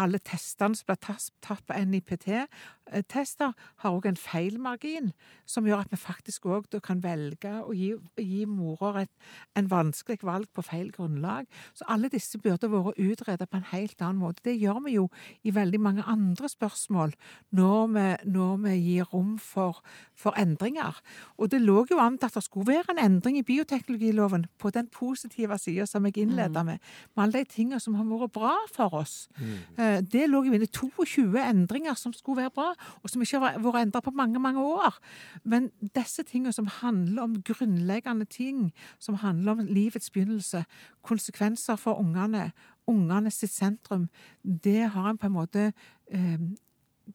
Alle 0.00 0.18
testene 0.18 0.74
som 0.74 0.88
blir 0.88 0.98
tatt 1.04 1.66
på 1.66 1.76
NIPT-tester, 1.86 3.52
har 3.82 3.94
òg 3.94 4.08
en 4.10 4.18
feilmargin, 4.18 5.12
som 5.46 5.66
gjør 5.66 5.84
at 5.84 5.92
vi 5.92 6.00
faktisk 6.00 6.46
òg 6.50 6.66
kan 6.82 7.02
velge 7.04 7.52
å 7.62 7.74
gi, 7.76 7.94
gi 8.18 8.44
morer 8.50 9.04
et 9.04 9.12
en 9.54 9.70
vanskelig 9.70 10.22
valg 10.22 10.48
på 10.54 10.64
feil 10.66 10.90
grunnlag. 10.94 11.46
Så 11.74 11.86
alle 11.90 12.10
disse 12.12 12.38
burde 12.42 12.70
vært 12.70 12.98
utredet 13.00 13.48
på 13.50 13.58
en 13.60 13.68
helt 13.70 14.02
annen 14.02 14.20
måte. 14.22 14.42
Det 14.44 14.56
gjør 14.58 14.80
vi 14.86 14.96
jo 14.96 15.08
i 15.44 15.54
veldig 15.54 15.80
mange 15.80 16.06
andre 16.10 16.48
spørsmål 16.50 17.14
når 17.54 17.86
vi, 17.94 18.06
når 18.34 18.56
vi 18.64 18.74
gir 18.78 19.10
rom 19.12 19.36
for, 19.38 19.80
for, 20.14 20.34
endringer. 20.40 20.98
Og 21.38 21.50
det 21.52 21.62
lå 21.62 21.84
jo 21.90 22.00
an 22.02 22.18
til 22.18 22.30
at 22.30 22.38
det 22.38 22.44
skulle 22.46 22.72
være 22.72 22.96
en 22.96 23.02
endring 23.04 23.38
i 23.38 23.46
bioteknologiloven 23.46 24.48
på 24.58 24.70
den 24.74 24.90
positive 24.92 25.58
sida 25.58 25.86
som 25.86 26.06
jeg 26.08 26.24
innleda 26.24 26.62
mm. 26.62 26.72
med, 26.72 26.78
med 27.14 27.24
alle 27.24 27.44
de 27.44 27.52
tingene 27.54 27.80
som 27.80 27.96
har 27.98 28.08
vært 28.08 28.34
bra 28.34 28.54
for 28.74 29.00
oss. 29.02 29.28
Mm. 29.38 29.54
Eh, 29.84 30.00
det 30.12 30.26
lå 30.30 30.42
inne 30.48 30.66
22 30.66 31.40
endringer 31.40 31.96
som 31.98 32.12
skulle 32.16 32.44
være 32.44 32.54
bra, 32.54 32.70
og 33.02 33.10
som 33.10 33.22
ikke 33.24 33.40
har 33.42 33.58
vært 33.62 33.80
endra 33.82 34.02
på 34.04 34.14
mange, 34.16 34.40
mange 34.42 34.62
år. 34.62 34.98
Men 35.44 35.70
disse 35.96 36.24
tingene 36.28 36.54
som 36.54 36.70
handler 36.80 37.26
om 37.26 37.36
grunnleggende 37.46 38.26
ting, 38.30 38.70
som 38.98 39.18
handler 39.22 39.56
om 39.56 39.66
livets 39.66 40.10
begynnelse, 40.14 40.64
konsekvenser 41.02 41.80
for 41.80 42.00
ungene, 42.00 42.52
ungene 42.90 43.32
sitt 43.32 43.52
sentrum, 43.52 44.08
det 44.42 44.90
har 44.94 45.10
en 45.10 45.20
på 45.20 45.30
en 45.30 45.36
måte 45.38 45.68
eh, 46.10 46.40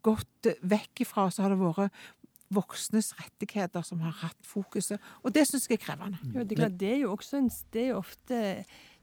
gått 0.06 0.54
vekk 0.62 1.06
ifra. 1.06 1.30
Så 1.32 1.46
har 1.46 1.54
det 1.54 1.62
vært 1.62 1.94
voksnes 2.50 3.12
rettigheter 3.20 3.84
som 3.86 4.02
har 4.02 4.16
hatt 4.24 4.48
fokuset, 4.48 5.02
og 5.22 5.34
det 5.36 5.46
syns 5.48 5.68
jeg 5.70 5.78
er 5.78 5.84
krevende. 5.84 6.18
Ja, 6.34 6.42
det, 6.42 6.56
er 6.56 6.64
klart, 6.64 6.80
det 6.82 6.94
er 6.96 7.04
jo 7.04 7.12
også 7.14 7.38
en, 7.44 7.50
det 7.74 7.84
er 7.84 7.92
jo 7.92 8.00
ofte 8.00 8.40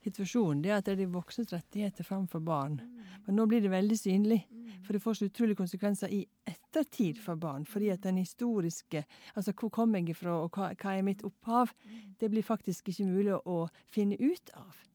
situasjonen, 0.07 0.63
det 0.63 0.71
er 0.71 0.79
at 0.79 0.87
det 0.87 0.95
er 0.95 1.03
de 1.03 1.11
voksnes 1.13 1.51
rettigheter 1.53 2.07
framfor 2.07 2.43
barn. 2.43 2.79
Men 3.27 3.37
nå 3.39 3.45
blir 3.49 3.61
det 3.63 3.71
veldig 3.73 3.99
synlig, 3.99 4.39
for 4.85 4.95
det 4.95 5.03
får 5.03 5.19
så 5.19 5.27
utrolige 5.27 5.59
konsekvenser 5.59 6.11
i 6.15 6.23
ettertid 6.47 7.19
for 7.19 7.39
barn. 7.39 7.65
Fordi 7.67 7.91
at 7.91 8.03
den 8.03 8.17
historiske 8.21 9.03
Altså 9.35 9.53
hvor 9.53 9.69
kom 9.69 9.95
jeg 9.95 10.09
ifra, 10.09 10.39
og 10.43 10.55
hva, 10.55 10.71
hva 10.79 10.95
er 10.95 11.05
mitt 11.05 11.23
opphav? 11.27 11.73
Det 12.19 12.29
blir 12.31 12.45
faktisk 12.45 12.89
ikke 12.89 13.09
mulig 13.09 13.35
å 13.35 13.65
finne 13.91 14.15
ut 14.19 14.53
av. 14.55 14.87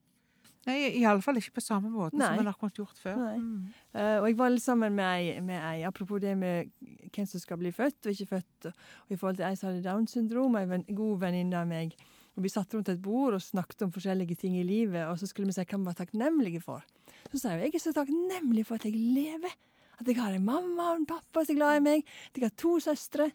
Nei, 0.62 0.77
Iallfall 1.01 1.40
ikke 1.40 1.57
på 1.57 1.64
samme 1.64 1.90
måte 1.90 2.16
Nei. 2.16 2.29
som 2.31 2.40
en 2.40 2.51
har 2.53 2.75
gjort 2.77 2.98
før. 3.03 3.18
Mm. 3.35 3.70
Uh, 3.96 4.18
og 4.20 4.27
jeg 4.29 4.37
var 4.38 4.53
litt 4.55 4.62
sammen 4.62 4.94
med 4.94 5.09
ei, 5.09 5.40
med 5.42 5.59
ei, 5.59 5.83
apropos 5.88 6.22
det 6.22 6.37
med 6.38 6.70
hvem 7.11 7.27
som 7.27 7.42
skal 7.42 7.59
bli 7.59 7.72
født 7.75 8.07
og 8.07 8.14
ikke 8.14 8.31
født, 8.37 8.68
og 8.70 9.11
i 9.11 9.18
forhold 9.18 9.40
til 9.40 9.48
ei 9.48 9.57
som 9.59 9.72
hadde 9.72 9.83
Downs 9.83 10.14
syndrom, 10.14 10.55
ei 10.61 10.85
god 10.94 11.16
venninne 11.25 11.59
av 11.59 11.66
meg 11.70 11.96
og 12.33 12.42
Vi 12.42 12.49
satt 12.49 12.73
rundt 12.75 12.88
et 12.88 13.03
bord 13.03 13.37
og 13.37 13.42
snakket 13.45 13.85
om 13.87 13.92
forskjellige 13.92 14.38
ting 14.40 14.57
i 14.57 14.64
livet, 14.64 15.05
og 15.05 15.18
så 15.21 15.29
skulle 15.29 15.51
vi 15.51 15.57
si 15.57 15.64
hva 15.64 15.79
vi 15.79 15.88
var 15.90 15.99
takknemlige 15.99 16.62
for. 16.64 16.85
Så 17.29 17.38
sa 17.38 17.53
jeg 17.53 17.68
jeg 17.68 17.77
er 17.77 17.85
så 17.85 17.92
takknemlig 17.97 18.64
for 18.68 18.81
at 18.81 18.87
jeg 18.88 18.97
lever. 18.97 19.53
At 20.01 20.09
jeg 20.09 20.16
har 20.16 20.33
en 20.35 20.45
mamma 20.45 20.92
og 20.92 21.03
en 21.03 21.07
pappa 21.07 21.45
som 21.45 21.55
er 21.55 21.59
glad 21.61 21.77
i 21.77 21.85
meg. 21.85 22.07
At 22.33 22.40
jeg 22.40 22.49
har 22.49 22.57
to 22.59 22.79
søstre. 22.81 23.31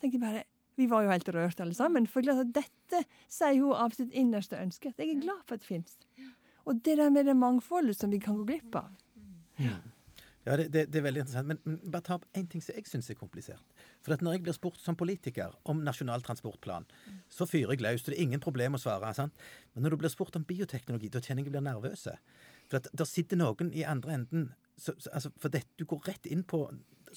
Tenkte 0.00 0.20
bare, 0.20 0.44
Vi 0.76 0.86
var 0.88 1.02
jo 1.04 1.10
helt 1.10 1.28
rørt 1.28 1.60
alle 1.60 1.74
sammen. 1.74 2.06
For 2.06 2.22
dette 2.22 3.02
sier 3.28 3.58
hun 3.60 3.74
av 3.76 3.92
sitt 3.92 4.12
innerste 4.12 4.56
ønske. 4.56 4.92
At 4.92 5.00
jeg 5.00 5.16
er 5.16 5.24
glad 5.24 5.42
for 5.44 5.56
at 5.56 5.64
det 5.64 5.68
fins. 5.68 5.98
Og 6.64 6.80
det 6.84 6.96
der 6.98 7.10
med 7.10 7.26
det 7.26 7.36
mangfoldet 7.36 7.96
som 7.98 8.10
vi 8.10 8.20
kan 8.22 8.36
gå 8.36 8.44
glipp 8.44 8.76
av. 8.76 8.88
Ja. 9.60 9.76
Ja, 10.44 10.56
det, 10.58 10.68
det, 10.74 10.86
det, 10.90 10.98
er 10.98 11.04
veldig 11.06 11.22
interessant. 11.22 11.48
Men, 11.48 11.60
men 11.64 11.92
bare 11.94 12.06
ta 12.06 12.16
opp 12.18 12.24
én 12.38 12.48
ting 12.50 12.62
som 12.64 12.74
jeg 12.74 12.88
syns 12.90 13.10
er 13.12 13.18
komplisert. 13.18 13.76
For 14.02 14.14
at 14.14 14.24
når 14.24 14.36
jeg 14.36 14.44
blir 14.48 14.56
spurt 14.56 14.80
som 14.82 14.98
politiker 14.98 15.54
om 15.70 15.84
Nasjonal 15.86 16.24
transportplan, 16.26 16.88
så 17.30 17.46
fyrer 17.46 17.76
jeg 17.76 17.84
løs. 17.84 18.06
Det 18.06 18.16
er 18.16 18.24
ingen 18.24 18.42
problem 18.42 18.78
å 18.78 18.82
svare. 18.82 19.12
sant? 19.14 19.36
Men 19.74 19.86
når 19.86 19.94
du 19.94 20.02
blir 20.02 20.14
spurt 20.14 20.38
om 20.38 20.46
bioteknologi, 20.48 21.12
da 21.12 21.22
kjenner 21.22 21.44
jeg 21.44 21.52
jeg 21.52 21.54
blir 21.54 21.66
nervøse. 21.68 22.16
For 22.66 22.80
at 22.80 22.90
der 22.98 23.08
sitter 23.08 23.38
noen 23.38 23.70
i 23.76 23.86
andre 23.86 24.18
enden 24.18 24.50
så, 24.80 24.94
så, 24.98 25.10
altså, 25.12 25.30
For 25.38 25.52
det, 25.52 25.66
du 25.78 25.84
går 25.86 26.08
rett 26.08 26.26
inn 26.26 26.42
på 26.48 26.64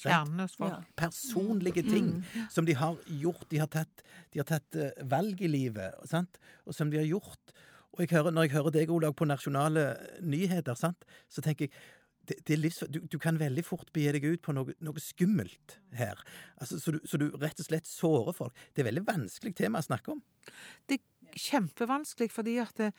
rett, 0.04 0.90
personlige 0.94 1.82
mm. 1.82 1.90
ting 1.90 2.10
mm. 2.20 2.48
som 2.52 2.66
de 2.68 2.76
har 2.76 2.98
gjort. 3.06 3.46
De 3.50 3.58
har 3.58 3.70
tatt, 3.72 4.04
de 4.32 4.42
har 4.42 4.48
tatt 4.48 4.78
uh, 4.78 4.90
valg 5.08 5.40
i 5.40 5.50
livet, 5.50 5.96
sant? 6.06 6.38
og 6.66 6.76
som 6.76 6.92
de 6.92 7.00
har 7.00 7.08
gjort. 7.08 7.54
Og 7.96 8.04
jeg 8.04 8.12
hører, 8.12 8.34
når 8.34 8.46
jeg 8.46 8.52
hører 8.58 8.74
deg, 8.74 8.90
Olaug, 8.92 9.16
på 9.16 9.28
nasjonale 9.28 9.86
nyheter, 10.20 10.76
sant? 10.76 11.06
så 11.32 11.40
tenker 11.44 11.70
jeg 11.70 11.78
det, 12.28 12.38
det 12.48 12.58
livs, 12.58 12.82
du, 12.90 13.00
du, 13.06 13.18
kan 13.22 13.38
veldig 13.40 13.64
fort 13.66 13.92
begi 13.94 14.12
deg 14.16 14.26
ut 14.26 14.42
på 14.44 14.54
noe, 14.56 14.74
noe 14.84 15.02
skummelt 15.02 15.78
her. 15.96 16.20
Altså, 16.60 16.80
så, 16.82 16.96
du, 16.96 17.00
så, 17.06 17.20
du, 17.20 17.28
rett 17.40 17.60
og 17.62 17.68
slett 17.68 17.88
sårer 17.90 18.36
folk. 18.36 18.56
Det 18.74 18.82
er 18.82 18.90
veldig 18.90 19.06
vanskelig 19.06 19.54
tema 19.58 19.82
å 19.82 19.86
snakke 19.86 20.16
om. 20.16 20.22
Det 20.88 20.98
er 20.98 21.40
kjempevanskelig 21.46 22.30
fordi 22.32 22.58
at 22.62 22.82
det, 22.82 22.92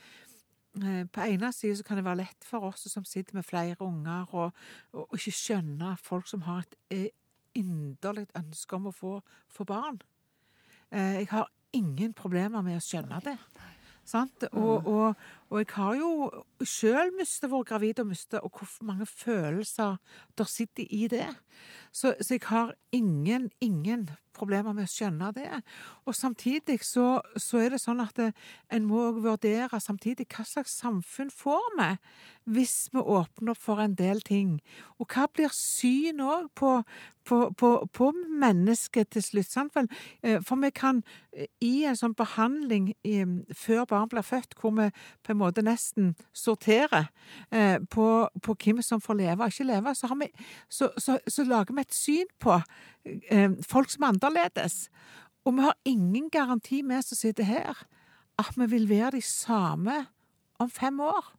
eh, 0.81 1.03
på 1.11 1.27
ene 1.27 1.51
side 1.55 1.79
så 1.79 1.87
kan 1.87 1.99
det 1.99 2.07
være 2.07 2.23
lett 2.23 2.47
for 2.47 2.69
oss 2.69 2.87
som 2.91 3.05
sitter 3.07 3.39
med 3.39 3.47
flere 3.47 3.77
unger, 3.83 4.27
og, 4.33 4.67
og, 4.93 5.07
og 5.07 5.17
ikke 5.19 5.37
skjønne 5.39 5.95
folk 6.01 6.29
som 6.29 6.45
har 6.47 6.65
et 6.65 6.77
eh, 6.93 7.09
inderlig 7.57 8.27
ønske 8.37 8.77
om 8.77 8.91
å 8.91 8.95
få, 8.95 9.17
få 9.51 9.65
barn. 9.67 10.01
Eh, 10.91 11.23
jeg 11.23 11.31
har 11.33 11.49
ingen 11.75 12.13
problemer 12.17 12.63
med 12.65 12.79
å 12.79 12.83
skjønne 12.83 13.19
det. 13.25 13.37
Sant? 13.55 13.76
Og, 14.51 14.87
og, 14.87 15.15
og, 15.49 15.57
jeg 15.59 15.73
har 15.75 15.95
jo 15.99 16.11
sjøl 16.63 17.11
mistet 17.17 17.51
vært 17.51 17.67
gravid 17.71 17.99
og 18.03 18.07
mistet, 18.11 18.39
og 18.39 18.51
hvor 18.55 18.69
mange 18.87 19.05
følelser 19.05 19.97
der 20.37 20.47
sitter 20.47 20.87
i 20.89 21.07
det. 21.11 21.27
Så, 21.91 22.13
så, 22.21 22.33
jeg 22.33 22.47
har 22.47 22.73
ingen, 22.91 23.49
ingen 23.61 24.07
problemer 24.37 24.75
med 24.75 24.85
å 24.85 24.91
skjønne 24.91 25.31
det. 25.35 25.49
Og 26.05 26.15
samtidig 26.15 26.79
så, 26.85 27.19
så 27.35 27.63
er 27.63 27.73
det 27.73 27.81
sånn 27.81 28.03
at 28.03 28.15
det, 28.19 28.29
en 28.71 28.85
må 28.87 29.09
vurdere 29.17 29.79
samtidig 29.81 30.27
hva 30.35 30.45
slags 30.47 30.77
samfunn 30.77 31.33
får 31.33 31.71
vi 31.79 31.91
hvis 32.57 32.75
vi 32.93 33.01
åpner 33.01 33.55
opp 33.55 33.59
for 33.59 33.83
en 33.83 33.97
del 33.97 34.21
ting. 34.23 34.59
Og 35.01 35.09
hva 35.11 35.25
blir 35.27 35.51
syn 35.55 36.21
òg 36.23 36.51
på, 36.55 36.77
på, 37.27 37.39
på, 37.57 37.71
på, 37.93 38.11
mennesket 38.39 39.11
til 39.15 39.23
slutt? 39.25 39.49
Sant? 39.51 39.73
For, 39.75 39.89
for 40.45 40.61
vi 40.61 40.71
kan 40.75 41.01
eh, 41.33 41.49
i 41.63 41.83
en 41.89 41.97
sånn 41.99 42.15
behandling 42.17 42.93
før 43.55 43.85
barn 43.89 44.09
blir 44.11 44.25
født, 44.25 44.55
hvor 44.59 44.73
vi 44.77 44.89
på 45.25 45.33
en 45.33 45.41
måte 45.41 45.65
nesten 45.65 46.13
sorterer 46.35 47.09
eh, 47.51 47.77
på, 47.91 48.07
hvem 48.47 48.81
som 48.85 49.03
får 49.03 49.19
leve 49.21 49.43
og 49.43 49.53
ikke 49.53 49.69
leve, 49.69 49.95
så, 49.97 50.09
vi, 50.21 50.31
så, 50.69 50.91
så, 50.97 51.19
så 51.27 51.47
lager 51.47 51.75
vi 51.75 51.85
et 51.85 51.95
syn 51.95 52.33
på 52.39 52.59
folk 53.67 53.91
som 53.93 54.03
er 54.03 54.15
annerledes. 54.15 54.87
Og 55.47 55.55
vi 55.55 55.63
har 55.63 55.77
ingen 55.87 56.29
garanti 56.29 56.81
med 56.83 57.05
som 57.07 57.15
sitter 57.15 57.47
her, 57.47 57.85
at 58.37 58.57
vi 58.57 58.67
vil 58.69 58.89
være 58.89 59.15
de 59.15 59.21
samme 59.21 60.05
om 60.59 60.69
fem 60.69 60.99
år. 60.99 61.33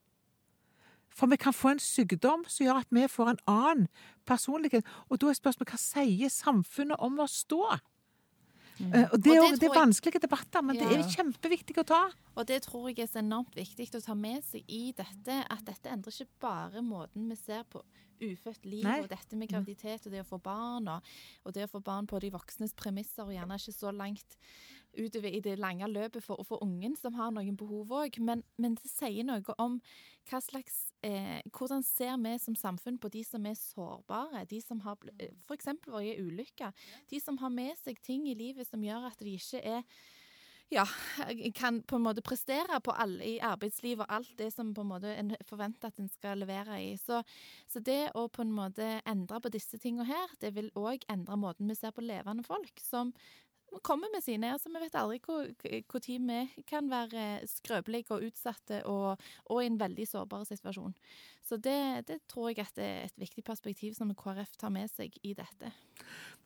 For 1.19 1.31
vi 1.31 1.39
kan 1.41 1.57
få 1.57 1.75
en 1.75 1.83
sykdom 1.83 2.45
som 2.47 2.67
gjør 2.67 2.83
at 2.85 2.95
vi 2.95 3.07
får 3.11 3.33
en 3.33 3.45
annen 3.51 3.87
personlighet. 4.29 4.87
Og 5.11 5.19
da 5.21 5.31
er 5.33 5.39
spørsmålet 5.39 5.75
hva 5.75 5.81
sier 5.83 6.31
samfunnet 6.33 7.01
om 7.03 7.19
å 7.19 7.27
stå? 7.31 7.63
Eh, 8.79 9.09
og 9.11 9.19
det, 9.19 9.35
Og 9.41 9.51
det 9.51 9.61
det 9.61 9.69
er 9.69 9.75
vanskelige 9.75 10.23
debatter, 10.23 10.63
men 10.63 10.79
det 10.79 10.87
er 10.87 11.03
kjempeviktig 11.03 11.75
å 11.83 11.87
ta. 11.89 12.03
Og 12.39 12.47
det 12.47 12.61
tror 12.69 12.87
jeg 12.93 13.03
er 13.03 13.11
så 13.11 13.19
enormt 13.19 13.57
viktig 13.59 13.89
å 13.99 14.03
ta 14.05 14.15
med 14.15 14.45
seg 14.47 14.63
i 14.71 14.93
dette, 14.95 15.41
at 15.51 15.65
dette 15.67 15.91
endrer 15.91 16.15
ikke 16.15 16.39
bare 16.47 16.83
måten 16.87 17.27
vi 17.33 17.39
ser 17.41 17.65
på 17.67 17.83
ufødt 18.19 18.67
liv 18.67 18.83
Nei. 18.87 18.97
og 19.03 19.11
dette 19.11 19.37
med 19.39 19.51
graviditet 19.51 20.07
og 20.07 20.15
det 20.15 20.25
å 20.25 20.27
få 20.27 20.39
barn, 20.43 20.89
og, 20.91 21.11
og 21.47 21.55
det 21.55 21.67
å 21.67 21.71
få 21.71 21.81
barn 21.87 22.07
på 22.11 22.19
de 22.23 22.31
voksnes 22.35 22.75
premisser, 22.79 23.25
og 23.27 23.35
gjerne 23.35 23.59
ikke 23.59 23.75
så 23.75 23.93
langt 23.95 24.39
utover 24.99 25.31
i 25.31 25.43
det 25.43 25.59
lange 25.59 25.87
løpet 25.91 26.25
for, 26.25 26.43
for 26.47 26.63
ungen 26.65 26.97
som 26.99 27.15
har 27.19 27.31
noen 27.35 27.59
behov 27.59 27.93
òg. 28.05 28.19
Men, 28.23 28.43
men 28.59 28.79
det 28.79 28.91
sier 28.91 29.27
noe 29.27 29.59
om 29.59 29.79
hva 30.31 30.43
slags 30.43 30.88
eh, 31.03 31.41
Hvordan 31.55 31.83
ser 31.87 32.17
vi 32.23 32.37
som 32.39 32.57
samfunn 32.59 32.99
på 32.99 33.11
de 33.13 33.25
som 33.25 33.47
er 33.47 33.59
sårbare? 33.59 34.45
De 34.51 34.61
som 34.61 34.81
har 34.81 34.99
f.eks. 35.49 35.73
vært 35.87 36.05
i 36.05 36.19
ulykker. 36.23 36.73
De 37.11 37.21
som 37.21 37.39
har 37.39 37.53
med 37.55 37.77
seg 37.83 38.01
ting 38.03 38.29
i 38.29 38.39
livet 38.39 38.69
som 38.69 38.83
gjør 38.85 39.11
at 39.11 39.21
de 39.21 39.37
ikke 39.39 39.63
er 39.63 39.83
ja, 40.69 40.85
kan 41.55 41.81
på 41.83 41.97
en 41.97 42.05
måte 42.05 42.23
prestere 42.25 42.77
på 42.85 42.93
alle 42.93 43.25
i 43.25 43.37
arbeidslivet 43.41 44.05
og 44.05 44.15
alt 44.19 44.33
det 44.37 44.51
som 44.53 44.75
på 44.77 44.85
en 44.85 44.91
måte 44.91 45.15
en 45.17 45.33
forventer 45.49 45.89
at 45.89 46.01
en 46.01 46.11
skal 46.13 46.43
levere 46.43 46.77
i. 46.85 46.91
Så, 47.01 47.23
så 47.71 47.81
det 47.81 48.11
å 48.19 48.27
på 48.29 48.45
en 48.45 48.53
måte 48.53 48.99
endre 49.09 49.41
på 49.41 49.53
disse 49.55 49.81
tingene 49.81 50.09
her, 50.09 50.35
det 50.43 50.53
vil 50.59 50.69
òg 50.77 51.07
endre 51.09 51.39
måten 51.41 51.71
vi 51.71 51.79
ser 51.79 51.95
på 51.97 52.05
levende 52.05 52.45
folk, 52.45 52.85
som 52.85 53.15
kommer 53.83 54.09
med 54.13 54.23
sine. 54.25 54.53
altså 54.53 54.71
Vi 54.73 54.81
vet 54.83 54.95
aldri 54.99 55.21
når 55.29 56.27
vi 56.27 56.63
kan 56.67 56.91
være 56.91 57.47
skrøpelige 57.47 58.15
og 58.15 58.25
utsatte 58.29 58.83
og, 58.87 59.19
og, 59.47 59.63
i 59.63 59.67
en 59.67 59.81
veldig 59.81 60.07
sårbar 60.09 60.45
situasjon. 60.45 60.95
Så 61.43 61.57
det, 61.57 62.09
det, 62.09 62.21
tror 62.29 62.51
jeg 62.51 62.61
at 62.61 62.77
det 62.77 62.85
er 62.85 63.05
et 63.05 63.21
viktig 63.21 63.45
perspektiv 63.45 63.95
som 63.95 64.15
KrF 64.15 64.57
tar 64.57 64.71
med 64.71 64.89
seg 64.91 65.15
i 65.23 65.35
dette. 65.35 65.73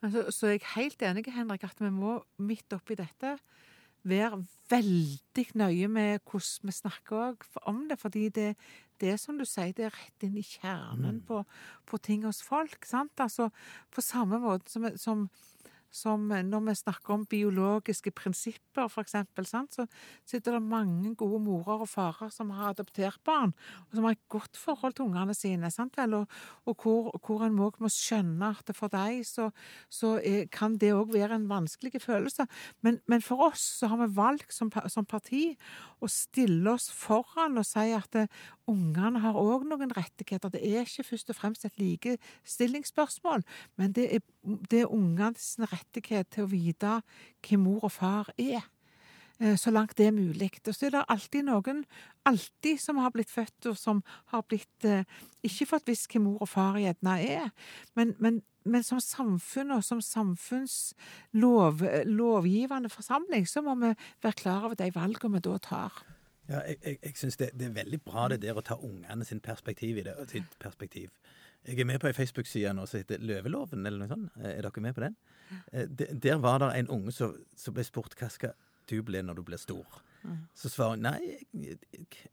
Så, 0.01 0.31
så 0.31 0.53
jeg 0.53 0.61
er 0.61 0.75
helt 0.75 1.01
enig, 1.01 1.27
Henrik, 1.31 1.63
at 1.63 1.79
vi 1.79 1.91
må 1.91 2.21
midt 2.37 2.73
oppi 2.73 2.95
dette 2.95 3.37
være 4.03 4.43
veldig 4.71 5.45
nøye 5.59 5.87
med 5.87 6.23
hvordan 6.27 6.67
vi 6.67 6.75
snakker 6.75 7.35
om 7.67 7.85
det. 7.89 7.99
Fordi 7.99 8.29
det, 8.29 8.55
det 8.99 9.13
er 9.13 9.17
som 9.21 9.37
du 9.39 9.45
sier, 9.47 9.73
det 9.75 9.87
er 9.87 9.95
rett 9.95 10.25
inn 10.27 10.37
i 10.37 10.43
kjernen 10.43 11.21
Mm. 11.21 11.25
på, 11.27 11.43
på 11.85 11.97
ting 11.97 12.23
hos 12.25 12.41
folk. 12.43 12.85
sant? 12.85 13.11
Altså, 13.17 13.49
På 13.91 14.01
samme 14.01 14.39
måte 14.39 14.71
som, 14.71 14.97
som, 14.97 15.29
som 15.93 16.25
når 16.27 16.63
vi 16.67 16.75
snakker 16.79 17.13
om 17.13 17.25
biologiske 17.29 18.11
prinsipper, 18.17 18.89
for 18.89 19.05
eksempel, 19.05 19.45
så 19.45 19.85
sitter 20.25 20.57
det 20.57 20.63
mange 20.65 21.13
gode 21.19 21.41
morer 21.45 21.83
og 21.85 21.89
farer 21.91 22.31
som 22.33 22.49
har 22.55 22.71
adoptert 22.73 23.21
barn, 23.25 23.53
og 23.87 23.97
som 23.97 24.07
har 24.07 24.17
et 24.17 24.23
godt 24.33 24.57
forhold 24.57 24.97
til 24.97 25.05
ungene 25.05 25.35
sine. 25.37 25.71
sant 25.71 25.97
vel? 25.97 26.17
Og, 26.17 26.39
og 26.65 26.77
hvor, 26.81 27.11
hvor 27.25 27.45
en 27.45 27.55
må, 27.55 27.69
må 27.79 27.91
skjønne 27.93 28.53
at 28.57 28.73
for 28.75 28.91
deg 28.93 29.21
så, 29.27 29.49
så 29.89 30.15
kan 30.51 30.77
det 30.81 30.93
òg 30.95 31.13
være 31.13 31.37
en 31.37 31.49
vanskelig 31.51 32.01
følelse. 32.01 32.47
Men, 32.81 32.99
men, 33.07 33.21
for 33.21 33.49
oss 33.51 33.63
så 33.79 33.91
har 33.91 34.01
vi 34.01 34.09
valgt 34.17 34.53
som, 34.53 34.71
som 34.89 35.05
parti 35.05 35.53
å 36.03 36.09
stille 36.11 36.73
oss 36.73 36.89
foran 36.91 37.59
og 37.61 37.67
si 37.67 37.91
at 37.95 38.09
det, 38.15 38.27
ungene 38.69 39.19
har 39.23 39.37
òg 39.39 39.65
noen 39.67 39.91
rettigheter. 39.95 40.51
Det 40.53 40.61
er 40.63 40.85
ikke 40.87 41.05
først 41.07 41.31
og 41.33 41.37
fremst 41.37 41.65
et 41.67 41.79
likestillingsspørsmål, 41.81 43.43
men 43.79 43.95
det 43.95 44.07
er, 44.17 44.23
det 44.71 44.83
er 44.83 44.93
ungenes 44.93 45.55
rettighet 45.83 46.31
til 46.33 46.47
å 46.47 46.51
vite 46.51 47.01
hvem 47.43 47.67
mor 47.67 47.85
og 47.85 47.93
far 47.93 48.31
er. 48.39 48.63
Så 49.59 49.73
langt 49.73 49.97
det 49.97 50.05
er 50.07 50.15
mulig. 50.15 50.51
Og 50.69 50.75
så 50.75 50.87
er 50.87 50.93
det 50.93 51.07
alltid 51.11 51.47
noen 51.49 51.81
alltid 52.25 52.81
som 52.81 52.97
har 52.97 53.11
blitt 53.11 53.31
født, 53.31 53.65
og 53.71 53.77
som 53.77 54.03
har 54.31 54.41
blitt 54.47 54.85
eh, 54.87 55.03
ikke 55.43 55.65
fått 55.73 55.87
visst 55.89 56.11
hvem 56.11 56.23
mor 56.27 56.41
og 56.43 56.49
far 56.49 56.77
gjerne 56.79 57.13
er. 57.19 57.49
Men, 57.97 58.15
men, 58.19 58.41
men, 58.63 58.83
som 58.83 58.99
samfunn 59.03 59.71
og 59.75 59.83
som 59.83 60.01
samfunnslovgivende 60.01 62.89
forsamling, 62.93 63.47
så 63.49 63.61
må 63.65 63.75
vi 63.81 63.89
være 64.23 64.39
klar 64.39 64.63
over 64.67 64.75
de 64.79 64.91
valgene 64.95 65.33
vi 65.37 65.41
da 65.49 65.55
tar. 65.63 65.93
Ja, 66.49 66.59
jeg, 66.67 66.77
jeg, 66.83 66.97
jeg 67.03 67.13
syns 67.19 67.37
det, 67.39 67.47
det, 67.59 67.65
er 67.69 67.79
veldig 67.81 68.01
bra 68.03 68.21
det 68.31 68.41
der 68.43 68.59
å 68.59 68.65
ta 68.65 68.75
ungene 68.75 69.23
sin 69.25 69.43
perspektiv 69.43 69.93
i 69.97 70.05
det. 70.07 70.15
sitt 70.31 70.51
perspektiv. 70.59 71.09
Jeg 71.63 71.79
er 71.79 71.85
med 71.87 71.99
på 72.03 72.07
ei 72.09 72.13
Facebook-side 72.13 72.73
nå 72.75 72.83
som 72.87 72.99
heter 72.99 73.17
Løveloven, 73.23 73.85
eller 73.87 73.99
noe 74.01 74.11
sånt. 74.11 74.31
Er 74.43 74.61
dere 74.65 74.81
med 74.83 74.93
på 74.95 75.01
den? 75.05 75.15
Der 75.71 76.41
var 76.41 76.59
det 76.63 76.71
en 76.79 76.89
unge 76.93 77.11
som, 77.15 77.35
som 77.55 77.75
ble 77.75 77.85
spurt 77.87 78.17
hva 78.19 78.29
skal 78.33 78.55
du 78.89 78.97
bli 79.05 79.21
når 79.23 79.39
du 79.39 79.45
blir 79.47 79.61
stor. 79.61 80.01
Så 80.55 80.71
svarer 80.71 80.97
hun 80.97 81.03
nei, 81.03 81.37
jeg, 81.51 81.77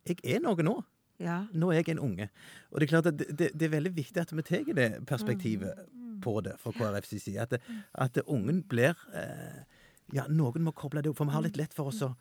jeg, 0.06 0.18
er 0.22 0.42
noe 0.44 0.62
nå. 0.62 0.76
Ja. 1.20 1.42
Nå 1.52 1.72
er 1.72 1.82
jeg 1.82 1.96
en 1.96 2.04
unge. 2.06 2.30
Og 2.70 2.80
det 2.80 2.86
er 2.86 2.92
klart 2.94 3.10
at 3.10 3.18
det, 3.18 3.50
det 3.52 3.66
er 3.66 3.74
veldig 3.74 3.92
viktig 3.96 4.22
at 4.22 4.32
vi 4.32 4.44
tar 4.46 4.70
det 4.76 4.90
perspektivet 5.10 5.82
på 6.24 6.38
det 6.44 6.56
fra 6.60 6.72
KrFs 6.76 7.16
side. 7.18 7.46
At, 7.46 7.58
at 7.94 8.20
ungen 8.26 8.62
blir 8.68 8.96
eh, 9.14 9.62
Ja, 10.10 10.24
noen 10.26 10.64
må 10.66 10.72
koble 10.74 11.04
det 11.04 11.12
opp. 11.12 11.20
For 11.20 11.28
vi 11.28 11.36
har 11.36 11.44
litt 11.44 11.58
lett 11.60 11.74
for 11.76 11.92
oss 11.92 12.00
å 12.02 12.14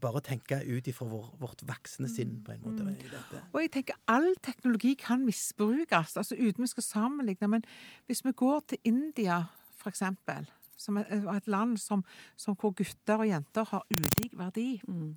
bare 0.00 0.20
tenke 0.24 0.58
ut 0.64 0.88
ifra 0.88 1.06
vår, 1.08 1.26
vårt 1.40 1.62
voksne 1.68 2.08
sinn, 2.08 2.38
på 2.44 2.54
en 2.54 2.62
måte. 2.64 2.84
Mm. 2.84 3.44
Og 3.52 3.60
jeg 3.62 3.72
tenker 3.74 3.98
all 4.12 4.30
teknologi 4.44 4.94
kan 5.00 5.24
misbrukes, 5.24 6.16
altså 6.16 6.36
uten 6.36 6.64
vi 6.64 6.70
skal 6.72 6.84
sammenligne. 6.84 7.48
Men 7.48 7.64
hvis 8.08 8.24
vi 8.24 8.32
går 8.36 8.64
til 8.72 8.78
India, 8.84 9.42
eksempel, 9.90 10.48
som 10.76 10.98
er 11.00 11.08
et 11.36 11.48
land 11.48 11.78
som, 11.80 12.04
som 12.36 12.56
hvor 12.58 12.74
gutter 12.76 13.22
og 13.22 13.28
jenter 13.28 13.66
har 13.70 13.86
ulik 13.90 14.36
verdi, 14.36 14.68
mm. 14.86 15.16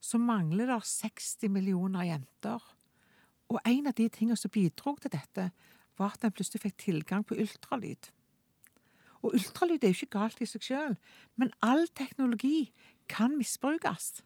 så 0.00 0.18
mangler 0.18 0.70
det 0.70 0.80
60 0.86 1.50
millioner 1.50 2.06
jenter. 2.12 2.62
Og 3.52 3.60
en 3.68 3.90
av 3.90 3.96
de 3.98 4.08
tingene 4.08 4.38
som 4.38 4.52
bidro 4.52 4.96
til 5.00 5.12
dette, 5.12 5.50
var 6.00 6.14
at 6.14 6.24
en 6.24 6.32
plutselig 6.32 6.62
fikk 6.62 6.78
tilgang 6.80 7.24
på 7.26 7.36
ultralyd. 7.36 8.08
Og 9.22 9.36
ultralyd 9.36 9.84
er 9.84 9.92
jo 9.92 10.00
ikke 10.00 10.18
galt 10.18 10.40
i 10.42 10.48
seg 10.48 10.64
sjøl, 10.66 10.96
men 11.38 11.52
all 11.62 11.84
teknologi 11.94 12.72
kan 13.12 13.36
misbrukes. 13.36 14.22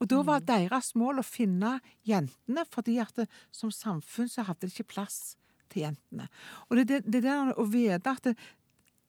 Og 0.00 0.08
da 0.08 0.22
var 0.24 0.44
deres 0.44 0.94
mål 0.96 1.20
å 1.20 1.26
finne 1.26 1.78
jentene, 2.08 2.64
fordi 2.72 2.96
at 3.02 3.12
det, 3.18 3.26
som 3.52 3.72
samfunn 3.74 4.30
så 4.32 4.46
hadde 4.48 4.64
det 4.64 4.72
ikke 4.74 4.94
plass 4.94 5.34
til 5.70 5.84
jentene. 5.84 6.28
Og 6.68 6.78
det 6.78 6.82
er 6.82 6.90
det, 6.90 7.00
det 7.12 7.22
der 7.26 7.52
å 7.52 7.66
vite 7.68 8.14
at 8.14 8.30
det, 8.30 8.36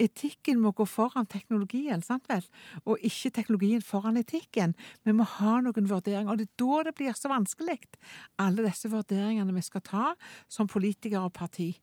etikken 0.01 0.59
må 0.61 0.73
gå 0.75 0.85
foran 0.89 1.27
teknologien, 1.29 2.01
sant 2.05 2.27
vel? 2.29 2.43
Og 2.85 3.01
ikke 3.05 3.33
teknologien 3.37 3.83
foran 3.85 4.19
etikken. 4.19 4.75
Vi 5.05 5.15
må 5.15 5.27
ha 5.37 5.59
noen 5.63 5.89
vurderinger, 5.89 6.31
og 6.31 6.41
det 6.41 6.49
er 6.49 6.55
da 6.63 6.83
det 6.87 6.95
blir 6.97 7.17
så 7.17 7.31
vanskelig. 7.31 7.79
Alle 8.41 8.65
disse 8.67 8.91
vurderingene 8.91 9.55
vi 9.55 9.65
skal 9.65 9.85
ta 9.85 10.05
som 10.51 10.69
politikere 10.71 11.27
og 11.27 11.35
parti. 11.37 11.73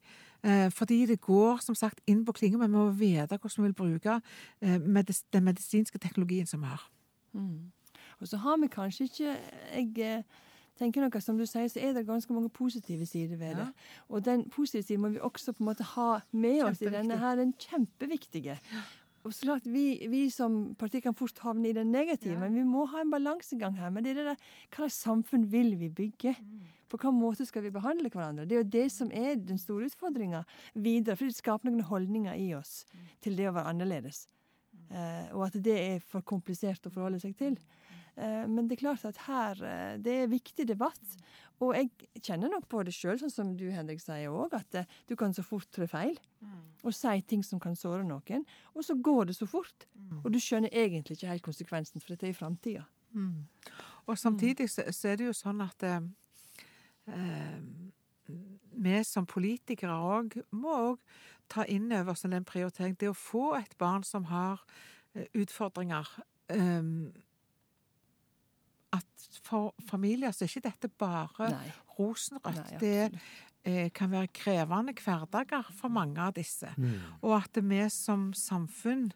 Eh, 0.42 0.68
fordi 0.70 1.06
det 1.06 1.20
går 1.20 1.62
som 1.64 1.74
sagt 1.74 2.00
inn 2.06 2.24
på 2.24 2.32
klinga, 2.32 2.58
men 2.58 2.70
vi 2.70 2.76
må 2.76 2.90
vite 2.94 3.38
hvordan 3.38 3.64
vi 3.64 3.70
vil 3.70 3.80
bruke 3.80 4.20
eh, 4.62 4.78
den 5.32 5.44
medisinske 5.44 5.98
teknologien 5.98 6.46
som 6.46 6.62
vi 6.62 6.70
har. 6.70 6.84
Mm. 7.32 7.72
Og 8.20 8.28
så 8.28 8.36
har 8.36 8.58
vi 8.58 8.70
kanskje 8.70 9.04
ikke 9.04 9.34
jeg, 9.96 10.24
tenker 10.78 11.04
noe, 11.04 11.20
Som 11.20 11.38
du 11.38 11.46
sier, 11.46 11.68
så 11.68 11.80
er 11.82 11.96
det 11.96 12.06
ganske 12.06 12.32
mange 12.32 12.48
positive 12.48 13.06
sider 13.06 13.36
ved 13.36 13.58
det. 13.58 13.66
Ja. 13.66 14.04
Og 14.08 14.24
den 14.24 14.46
positive 14.50 14.82
siden 14.86 15.02
må 15.02 15.12
vi 15.14 15.20
også 15.20 15.52
på 15.52 15.64
en 15.64 15.70
måte 15.70 15.86
ha 15.96 16.20
med 16.32 16.62
oss 16.62 16.82
i 16.82 16.92
denne 16.92 17.18
her, 17.18 17.36
den 17.36 17.54
kjempeviktige. 17.58 18.58
Og 19.26 19.34
så 19.34 19.48
klart, 19.48 19.66
vi, 19.66 20.06
vi, 20.08 20.28
som 20.30 20.74
parti 20.78 21.02
kan 21.04 21.14
fort 21.14 21.38
havne 21.42 21.68
i 21.68 21.74
den 21.76 21.90
negative, 21.92 22.36
ja. 22.36 22.40
men 22.40 22.54
vi 22.54 22.64
må 22.64 22.86
ha 22.88 23.02
en 23.02 23.10
balansegang 23.12 23.76
her. 23.76 23.90
Men 23.90 24.06
det 24.06 24.14
er 24.14 24.20
det 24.20 24.26
der, 24.30 24.44
hva 24.70 24.86
slags 24.86 25.02
samfunn 25.04 25.44
vil 25.52 25.74
vi 25.80 25.90
bygge? 25.90 26.34
På 26.88 26.96
hvilken 26.96 27.18
måte 27.20 27.44
skal 27.44 27.66
vi 27.66 27.74
behandle 27.74 28.08
hverandre? 28.08 28.46
Det 28.48 28.56
er 28.56 28.62
jo 28.62 28.70
det 28.78 28.86
som 28.94 29.10
er 29.12 29.34
den 29.36 29.58
store 29.60 29.90
utfordringa 29.90 30.44
videre. 30.74 31.18
For 31.18 31.28
det 31.28 31.36
skaper 31.36 31.68
noen 31.68 31.84
holdninger 31.90 32.38
i 32.40 32.52
oss 32.56 32.86
til 33.24 33.36
det 33.36 33.50
å 33.50 33.56
være 33.58 33.74
annerledes. 33.74 34.24
Eh, 34.88 35.26
og 35.36 35.48
at 35.50 35.58
det 35.60 35.76
er 35.76 36.00
for 36.00 36.24
komplisert 36.24 36.88
å 36.88 36.94
forholde 36.94 37.20
seg 37.20 37.36
til. 37.36 37.58
Men 38.18 38.66
det 38.66 38.74
er 38.74 38.80
klart 38.80 39.04
at 39.06 39.20
her 39.28 39.60
Det 40.02 40.14
er 40.24 40.30
viktig 40.30 40.64
debatt. 40.66 41.12
Og 41.62 41.74
jeg 41.74 41.90
kjenner 42.22 42.50
nok 42.50 42.68
på 42.70 42.80
det 42.86 42.94
sjøl, 42.94 43.16
sånn 43.20 43.30
som 43.30 43.52
du 43.58 43.64
Henrik 43.70 44.00
sier 44.02 44.30
òg, 44.30 44.56
at 44.58 44.80
du 45.06 45.14
kan 45.18 45.34
så 45.34 45.44
fort 45.46 45.68
trå 45.74 45.86
feil. 45.90 46.18
Og 46.82 46.94
si 46.94 47.14
ting 47.30 47.42
som 47.46 47.62
kan 47.62 47.78
såre 47.78 48.02
noen. 48.06 48.42
Og 48.74 48.86
så 48.86 48.94
går 48.94 49.30
det 49.30 49.36
så 49.38 49.46
fort. 49.46 49.86
Og 50.22 50.30
du 50.34 50.38
skjønner 50.42 50.74
egentlig 50.74 51.18
ikke 51.18 51.32
helt 51.32 51.46
konsekvensen, 51.46 52.02
for 52.02 52.14
dette 52.14 52.26
er 52.26 52.34
i 52.34 52.38
framtida. 52.38 52.84
Mm. 53.14 53.46
Og 54.06 54.18
samtidig 54.18 54.70
så, 54.70 54.82
så, 54.90 55.08
er 55.08 55.16
det 55.16 55.28
jo 55.28 55.34
sånn 55.36 55.60
at 55.64 55.84
eh, 55.88 56.00
vi 58.72 59.00
som 59.04 59.26
politikere 59.28 59.96
òg 59.96 60.38
må 60.54 60.76
òg 60.92 61.18
ta 61.48 61.64
inn 61.68 61.90
over 61.92 62.12
oss 62.12 62.24
en 62.28 62.44
prioritering. 62.44 62.96
Det 62.96 63.10
å 63.10 63.16
få 63.16 63.54
et 63.58 63.74
barn 63.80 64.04
som 64.04 64.28
har 64.32 64.62
utfordringer 65.36 66.08
eh, 66.52 66.82
at 68.92 69.28
for 69.44 69.74
familier 69.88 70.32
så 70.32 70.44
er 70.44 70.52
ikke 70.52 70.68
dette 70.68 70.88
bare 70.98 71.50
Nei. 71.52 71.68
rosenrødt. 71.98 72.56
Nei, 72.56 72.80
det 72.80 73.20
eh, 73.64 73.90
kan 73.94 74.10
være 74.10 74.28
krevende 74.34 74.94
hverdager 74.96 75.68
for 75.76 75.88
mange 75.92 76.20
av 76.20 76.34
disse. 76.36 76.70
Mm. 76.76 76.98
Og 77.22 77.36
at 77.42 77.62
vi 77.62 77.84
som 77.92 78.30
samfunn 78.36 79.10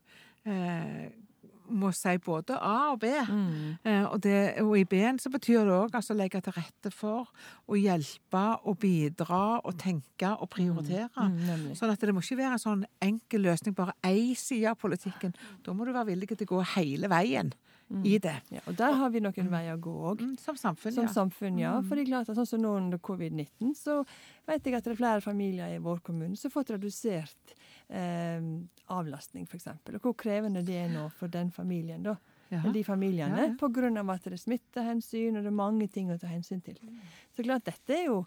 eh, 0.47 1.11
må 1.73 1.89
si 1.97 2.13
både 2.21 2.57
A 2.61 2.91
og 2.93 2.99
B. 3.01 3.09
Mm. 3.29 3.77
Eh, 3.87 4.03
og, 4.05 4.19
det, 4.25 4.35
og 4.61 4.75
i 4.77 4.85
B-en 4.85 5.19
så 5.23 5.31
betyr 5.33 5.63
det 5.65 5.73
òg 5.73 5.95
altså 5.97 6.13
legge 6.19 6.41
til 6.45 6.53
rette 6.57 6.91
for 6.93 7.31
å 7.71 7.79
hjelpe 7.79 8.43
og 8.69 8.77
bidra 8.83 9.61
og 9.63 9.79
tenke 9.81 10.35
og 10.37 10.51
prioritere. 10.53 11.09
Mm, 11.17 11.39
Mm, 11.53 11.69
Sånn 11.79 11.93
at 11.95 12.01
det 12.03 12.13
må 12.13 12.21
ikke 12.21 12.41
være 12.43 12.59
en 12.59 12.65
sånn 12.67 12.85
enkel 13.01 13.47
løsning, 13.47 13.75
bare 13.79 13.95
én 14.05 14.35
side 14.37 14.69
av 14.75 14.77
politikken. 14.83 15.33
Da 15.65 15.73
må 15.73 15.87
du 15.89 15.93
være 15.95 16.11
villig 16.13 16.29
til 16.35 16.45
å 16.45 16.51
gå 16.57 16.65
hele 16.77 17.09
veien 17.09 17.55
i 18.07 18.19
det. 18.23 18.35
Ja, 18.55 18.63
og 18.67 18.77
der 18.79 18.97
har 18.99 19.11
vi 19.13 19.21
noen 19.23 19.51
veier 19.53 19.77
å 19.77 19.81
gå 19.83 19.93
òg. 20.13 20.23
Mm, 20.25 20.35
Som 20.41 20.57
samfunn, 20.57 20.95
Som 20.97 21.09
ja. 21.09 21.13
samfunn, 21.13 21.59
ja. 21.61 21.73
For 21.87 21.97
det 21.99 22.07
er 22.07 22.11
klart 22.13 22.31
at 22.33 22.39
sånn 22.39 22.49
som 22.49 22.63
nå 22.63 22.75
under 22.79 22.99
covid-19, 22.99 23.75
så 23.79 24.01
vet 24.49 24.65
jeg 24.67 24.79
at 24.79 24.85
det 24.85 24.95
er 24.95 25.01
flere 25.01 25.25
familier 25.25 25.75
i 25.75 25.81
vår 25.83 26.03
kommune 26.07 26.37
som 26.37 26.51
har 26.51 26.57
fått 26.57 26.75
redusert 26.75 27.55
eh, 27.89 28.43
avlastning, 28.93 29.47
f.eks. 29.49 29.69
Og 29.95 30.01
hvor 30.01 30.17
krevende 30.19 30.65
det 30.67 30.79
er 30.85 30.93
nå 30.93 31.09
for 31.19 31.33
den 31.33 31.53
familien, 31.55 32.03
da. 32.03 32.17
Ja. 32.53 32.61
De 32.69 32.85
familiene. 32.85 33.39
Ja, 33.39 33.55
ja. 33.57 34.01
Av 34.03 34.11
at 34.13 34.25
det 34.29 34.35
er 34.37 34.41
smittehensyn, 34.43 35.37
og 35.39 35.45
det 35.45 35.49
er 35.49 35.57
mange 35.57 35.89
ting 35.89 36.11
å 36.13 36.19
ta 36.21 36.29
hensyn 36.29 36.61
til. 36.61 36.77
Så 37.33 37.45
klart, 37.47 37.65
dette 37.65 37.97
er 37.97 38.09
jo 38.11 38.25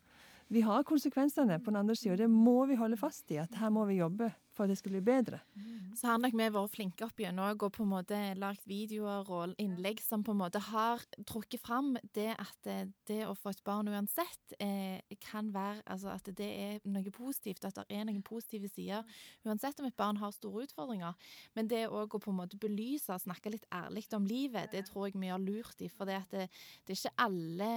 Vi 0.47 0.61
har 0.61 0.83
konsekvensene 0.85 1.55
på 1.57 1.71
den 1.71 1.79
andre 1.79 1.95
sida, 1.97 2.11
og 2.13 2.19
det 2.19 2.27
må 2.29 2.67
vi 2.69 2.75
holde 2.77 2.97
fast 3.01 3.31
i. 3.33 3.39
At 3.41 3.55
her 3.57 3.71
må 3.73 3.81
vi 3.89 3.95
jobbe 3.97 4.27
for 4.53 4.65
at 4.65 4.69
det 4.69 4.77
skal 4.77 4.91
bli 4.93 5.01
bedre. 5.01 5.39
Så 5.95 6.09
har 6.09 6.19
nok 6.19 6.33
vi 6.35 6.45
vært 6.51 6.73
flinke 6.73 7.05
opp 7.05 7.21
gjennom 7.21 7.53
og 7.55 7.71
på 7.71 7.83
en 7.85 7.91
måte 7.93 8.17
lagt 8.35 8.65
videoer 8.67 9.29
og 9.31 9.53
innlegg 9.61 10.01
som 10.03 10.25
på 10.25 10.33
en 10.33 10.41
måte 10.41 10.59
har 10.67 11.03
trukket 11.29 11.61
fram 11.63 11.93
det 12.17 12.33
at 12.33 12.69
eh, 12.71 12.89
det 13.07 13.21
å 13.29 13.35
få 13.37 13.53
et 13.53 13.61
barn 13.63 13.87
uansett 13.87 14.55
eh, 14.59 14.99
kan 15.23 15.53
være 15.55 15.85
altså 15.85 16.11
at 16.11 16.27
det 16.35 16.49
er 16.49 16.83
noe 16.89 17.13
positivt, 17.15 17.63
at 17.63 17.79
det 17.79 17.85
er 17.95 18.03
noen 18.09 18.25
positive 18.25 18.67
sider 18.73 19.07
uansett 19.47 19.79
om 19.79 19.87
et 19.87 19.95
barn 19.95 20.19
har 20.19 20.35
store 20.35 20.65
utfordringer. 20.67 21.15
Men 21.55 21.71
det 21.71 21.85
òg 21.87 22.17
å 22.17 22.23
på 22.25 22.33
en 22.33 22.39
måte 22.41 22.59
belyse 22.59 23.13
og 23.15 23.23
snakke 23.23 23.55
litt 23.55 23.67
ærlig 23.71 24.05
om 24.17 24.27
livet, 24.27 24.73
det 24.75 24.85
tror 24.89 25.07
jeg 25.07 25.19
vi 25.21 25.31
gjør 25.31 25.47
lurt 25.47 25.81
i. 25.85 25.91
For 25.91 26.09
det, 26.09 26.21
det, 26.33 26.49
det, 26.83 26.95
er 26.95 26.99
ikke 26.99 27.15
alle, 27.23 27.73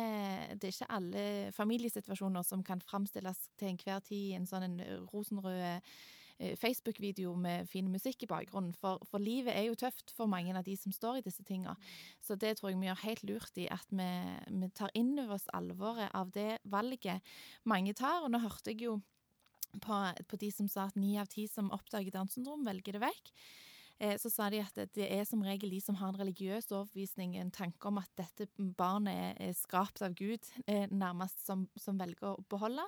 det 0.58 0.72
er 0.72 0.74
ikke 0.74 0.92
alle 0.98 1.24
familiesituasjoner 1.54 2.46
som 2.46 2.66
kan 2.66 2.82
framstilles 2.82 3.46
til 3.60 3.76
enhver 3.76 4.02
tid 4.10 4.32
i 4.32 4.38
en 4.40 4.48
sånn 4.48 4.66
en 4.66 4.80
rosenrød 5.12 5.86
Facebook-video 6.38 7.34
med 7.38 7.68
fin 7.70 7.88
musikk 7.90 8.22
i 8.22 8.30
bakgrunnen. 8.30 8.74
For, 8.78 9.02
for 9.10 9.22
livet 9.22 9.56
er 9.56 9.68
jo 9.68 9.78
tøft 9.78 10.12
for 10.14 10.30
mange 10.30 10.54
av 10.56 10.66
de 10.66 10.76
som 10.78 10.94
står 10.94 11.18
i 11.18 11.24
disse 11.26 11.44
tinga. 11.46 11.74
Så 12.22 12.38
det 12.38 12.56
tror 12.58 12.70
jeg 12.70 12.80
vi 12.80 12.88
gjør 12.90 13.04
helt 13.04 13.24
lurt 13.28 13.60
i, 13.60 13.66
at 13.72 13.90
vi, 13.90 14.08
vi 14.62 14.70
tar 14.78 14.94
inn 14.98 15.16
over 15.18 15.38
oss 15.38 15.48
alvoret 15.56 16.14
av 16.14 16.30
det 16.34 16.58
valget 16.70 17.24
mange 17.68 17.94
tar. 17.98 18.22
Og 18.22 18.32
nå 18.32 18.42
hørte 18.44 18.74
jeg 18.74 18.86
jo 18.86 18.98
på, 19.82 20.02
på 20.28 20.40
de 20.40 20.52
som 20.54 20.68
sa 20.70 20.86
at 20.88 20.98
ni 20.98 21.16
av 21.20 21.30
ti 21.32 21.48
som 21.50 21.72
oppdager 21.74 22.14
Downs 22.14 22.38
syndrom, 22.38 22.64
velger 22.66 22.96
det 22.96 23.04
vekk. 23.08 23.34
Eh, 24.00 24.16
Så 24.18 24.30
sa 24.30 24.48
de 24.50 24.60
at 24.60 24.74
det- 24.94 25.10
er 25.10 25.24
som 25.24 25.42
regel 25.42 25.70
de 25.70 25.80
som 25.80 25.94
har 25.96 26.08
en 26.08 26.20
religiøs 26.20 26.70
overbevisning, 26.70 27.34
en 27.36 27.50
tanke 27.50 27.86
om 27.86 27.98
at 27.98 28.08
dette 28.16 28.46
barnet 28.56 29.36
er, 29.40 29.52
skapt 29.52 30.02
av 30.02 30.14
Gud, 30.14 30.40
eh, 30.68 30.86
nærmest 30.86 31.44
som, 31.44 31.68
som 31.76 31.98
velger 31.98 32.36
å 32.36 32.44
beholde. 32.48 32.84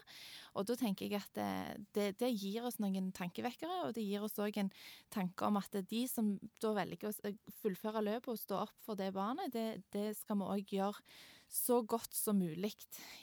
Og 0.55 0.66
da 0.66 0.77
tenker 0.77 1.09
jeg 1.09 1.20
at 1.20 1.35
det, 1.35 1.87
det, 1.92 2.18
det 2.18 2.38
gir 2.38 2.62
oss 2.62 2.79
noen 2.79 3.12
tankevekkere, 3.12 3.87
og 3.88 3.94
det 3.94 4.05
gir 4.05 4.23
oss 4.23 4.38
òg 4.38 4.57
en 4.57 4.70
tanke 5.11 5.42
om 5.46 5.57
at 5.57 5.70
de 5.88 6.07
som 6.07 6.38
da 6.61 6.73
velger 6.75 7.11
å 7.11 7.37
fullføre 7.61 8.05
løpet 8.05 8.29
og 8.29 8.38
stå 8.38 8.62
opp 8.62 8.79
for 8.81 8.94
det 8.94 9.12
barnet, 9.12 9.53
det, 9.53 9.83
det 9.90 10.16
skal 10.16 10.37
vi 10.37 10.42
òg 10.44 10.66
gjøre 10.79 11.03
så 11.51 11.83
godt 11.85 12.14
som 12.14 12.38
mulig 12.38 12.77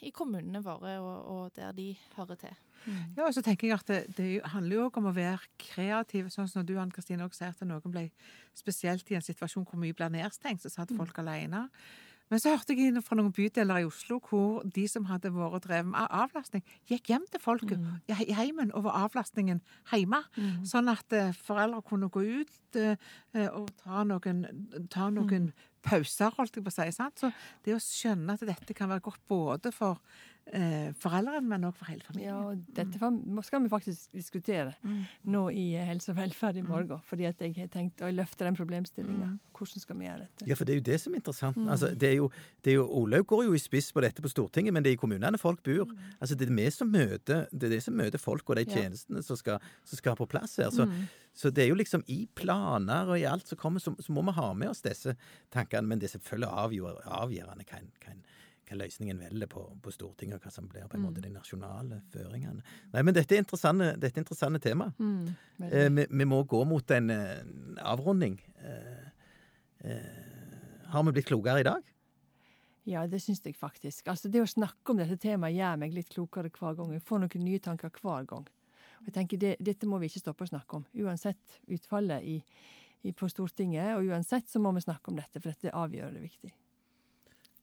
i 0.04 0.10
kommunene 0.12 0.60
våre 0.62 0.98
og, 1.00 1.24
og 1.32 1.54
der 1.56 1.72
de 1.72 1.94
hører 2.18 2.36
til. 2.36 2.56
Ja, 3.16 3.26
og 3.26 3.34
så 3.34 3.42
tenker 3.42 3.68
jeg 3.68 3.74
at 3.78 3.86
det, 3.86 4.16
det 4.16 4.40
handler 4.44 4.76
jo 4.76 4.84
òg 4.88 4.96
om 5.00 5.06
å 5.10 5.14
være 5.14 5.40
kreativ. 5.58 6.28
Sånn 6.30 6.48
som 6.48 6.64
du, 6.66 6.76
Anne 6.78 6.90
Kristine, 6.94 7.24
også 7.24 7.38
sier 7.44 7.48
at 7.56 7.60
noen 7.66 7.90
ble 7.92 8.10
spesielt 8.54 9.10
i 9.10 9.14
en 9.18 9.22
situasjon 9.24 9.64
hvor 9.68 9.78
mye 9.80 9.94
ble 9.94 10.08
nedstengt, 10.10 10.62
så 10.62 10.68
satt 10.70 10.94
folk 10.96 11.18
alene. 11.18 11.68
Men 12.30 12.38
så 12.42 12.50
hørte 12.52 12.74
jeg 12.76 12.90
inn 12.92 13.00
fra 13.00 13.16
noen 13.16 13.32
bydeler 13.32 13.78
i 13.80 13.86
Oslo 13.88 14.18
hvor 14.20 14.60
de 14.68 14.82
som 14.86 15.06
hadde 15.08 15.30
vært 15.32 15.64
drevet 15.64 15.86
med 15.94 16.10
avlastning, 16.12 16.62
gikk 16.90 17.08
hjem 17.08 17.24
til 17.32 17.40
folk 17.40 17.64
he- 17.72 18.26
i 18.28 18.34
heimen 18.36 18.70
over 18.76 18.90
avlastningen 18.92 19.62
hjemme. 19.90 20.20
Sånn 20.68 20.90
at 20.92 21.10
eh, 21.16 21.32
foreldre 21.32 21.80
kunne 21.88 22.10
gå 22.12 22.20
ut 22.42 22.76
eh, 22.76 22.96
eh, 23.32 23.48
og 23.48 23.70
ta 23.80 24.04
noen, 24.04 24.44
ta 24.90 25.08
noen 25.08 25.52
pauser, 25.80 26.30
holdt 26.36 26.56
jeg 26.56 26.64
på 26.64 26.68
å 26.68 26.76
si. 26.76 26.90
Sant? 26.92 27.16
Så 27.18 27.32
det 27.64 27.72
å 27.72 27.80
skjønne 27.80 28.34
at 28.36 28.40
dette 28.44 28.74
kan 28.76 28.90
være 28.90 29.00
godt 29.08 29.24
både 29.26 29.72
for 29.72 29.96
foreldrene, 30.98 31.42
men 31.48 31.64
også 31.68 31.78
for 31.78 31.90
hele 31.90 32.00
Ja, 32.00 32.06
familien. 32.08 32.34
og 32.34 32.62
dette 32.74 33.44
skal 33.46 33.62
vi 33.62 33.68
faktisk 33.68 34.12
diskutere 34.16 34.74
nå 35.24 35.42
i 35.52 35.74
eh, 35.76 35.84
Helse 35.86 36.10
og 36.12 36.16
velferd 36.16 36.56
i 36.56 36.62
morgen. 36.62 37.00
Fordi 37.04 37.24
at 37.28 37.38
jeg 37.44 37.54
har 37.58 37.68
tenkt 37.68 38.00
å 38.00 38.10
løfte 38.14 38.44
den 38.46 38.56
problemstillinga. 38.56 39.38
Hvordan 39.58 39.80
skal 39.82 39.96
vi 39.98 40.06
gjøre 40.06 40.24
dette? 40.24 40.46
Ja, 40.48 40.54
for 40.54 40.64
det 40.64 40.72
er 40.74 40.80
jo 40.80 40.86
det 40.92 41.00
som 41.02 41.12
er 41.12 41.20
interessant. 41.20 41.58
Altså, 41.68 41.90
det 41.98 42.08
er 42.10 42.16
jo, 42.20 42.30
det 42.64 42.72
er 42.72 42.78
jo, 42.78 42.86
Olaug 43.02 43.26
går 43.26 43.44
jo 43.48 43.52
i 43.58 43.58
spiss 43.62 43.90
på 43.92 44.00
dette 44.04 44.22
på 44.24 44.30
Stortinget, 44.32 44.72
men 44.72 44.82
det 44.82 44.92
er 44.92 44.98
i 44.98 45.02
kommunene 45.02 45.38
folk 45.38 45.62
bor. 45.66 45.90
Altså, 46.20 46.34
det 46.38 46.48
er 46.48 46.54
vi 46.54 46.68
som 46.70 46.88
møter, 46.92 47.46
det 47.52 47.68
er 47.68 47.74
det 47.76 47.82
som 47.84 47.94
møter 47.98 48.18
folk 48.22 48.48
og 48.50 48.56
de 48.56 48.64
Ja. 48.68 48.74
tjenestene 48.82 49.22
som 49.22 49.36
skal, 49.36 49.58
som 49.84 49.96
skal 50.00 50.16
på 50.16 50.26
plass 50.28 50.56
her. 50.56 50.70
Så, 50.70 50.86
så 51.34 51.50
det 51.54 51.64
er 51.64 51.68
jo 51.68 51.74
liksom 51.78 52.02
i 52.08 52.26
planer 52.34 53.08
og 53.08 53.18
i 53.18 53.24
alt 53.28 53.46
som 53.48 53.58
kommer, 53.58 53.80
så, 53.80 53.94
så 54.00 54.12
må 54.12 54.22
vi 54.24 54.32
ha 54.38 54.52
med 54.54 54.68
oss 54.72 54.80
disse 54.82 55.14
tankene. 55.50 55.86
Men 55.88 55.98
det 55.98 56.08
er 56.10 56.18
selvfølgelig 56.18 56.50
avgjørende 57.12 57.64
hva, 57.68 57.78
en- 57.82 58.24
hva, 58.68 58.78
løsningen 58.82 59.20
velger 59.24 59.50
på, 59.50 59.64
på 59.82 59.92
Stortinget, 59.94 60.38
og 60.38 60.46
hva 60.46 60.52
som 60.54 60.68
blir 60.70 60.86
på 60.90 60.98
en 60.98 61.04
måte 61.06 61.24
de 61.24 61.32
nasjonale 61.32 62.02
føringene. 62.12 62.64
Nei, 62.94 63.02
men 63.02 63.16
dette 63.16 63.36
er 63.36 63.42
interessante, 63.42 63.92
dette 63.96 64.20
er 64.20 64.24
interessante 64.24 64.62
tema. 64.64 64.90
Mm. 64.98 65.28
Eh, 65.70 65.88
vi, 65.96 66.08
vi 66.10 66.28
må 66.28 66.42
gå 66.48 66.62
mot 66.68 66.96
en 66.96 67.10
en 67.10 67.78
avrunding. 67.82 68.38
Eh, 68.64 69.06
eh, 69.90 70.02
har 70.92 71.04
vi 71.04 71.12
blitt 71.12 71.26
klokere 71.26 71.60
i 71.60 71.66
dag? 71.66 71.94
Ja, 72.88 73.06
det 73.06 73.20
syns 73.20 73.42
jeg 73.44 73.56
faktisk. 73.56 74.06
Altså, 74.08 74.28
Det 74.28 74.40
å 74.40 74.48
snakke 74.48 74.92
om 74.92 75.00
dette 75.00 75.18
temaet 75.20 75.56
gjør 75.56 75.76
meg 75.76 75.92
litt 75.92 76.08
klokere 76.08 76.50
hver 76.50 76.76
gang. 76.78 76.92
Jeg 76.92 77.04
får 77.04 77.20
noen 77.20 77.44
nye 77.44 77.60
tanker 77.60 77.92
hver 78.00 78.24
gang. 78.24 78.46
Og 79.00 79.10
jeg 79.10 79.14
tenker 79.14 79.38
det, 79.38 79.56
Dette 79.60 79.86
må 79.86 79.98
vi 79.98 80.08
ikke 80.08 80.24
stoppe 80.24 80.44
å 80.44 80.48
snakke 80.48 80.80
om. 80.80 80.86
Uansett 81.04 81.60
utfallet 81.68 82.24
i, 82.24 82.38
i, 83.02 83.12
på 83.12 83.28
Stortinget, 83.28 83.94
og 83.96 84.08
uansett 84.08 84.48
så 84.48 84.58
må 84.58 84.72
vi 84.72 84.80
snakke 84.80 85.12
om 85.12 85.20
dette, 85.20 85.40
for 85.40 85.52
dette 85.52 85.68
er 85.68 85.76
avgjørende 85.76 86.24
viktig. 86.24 86.54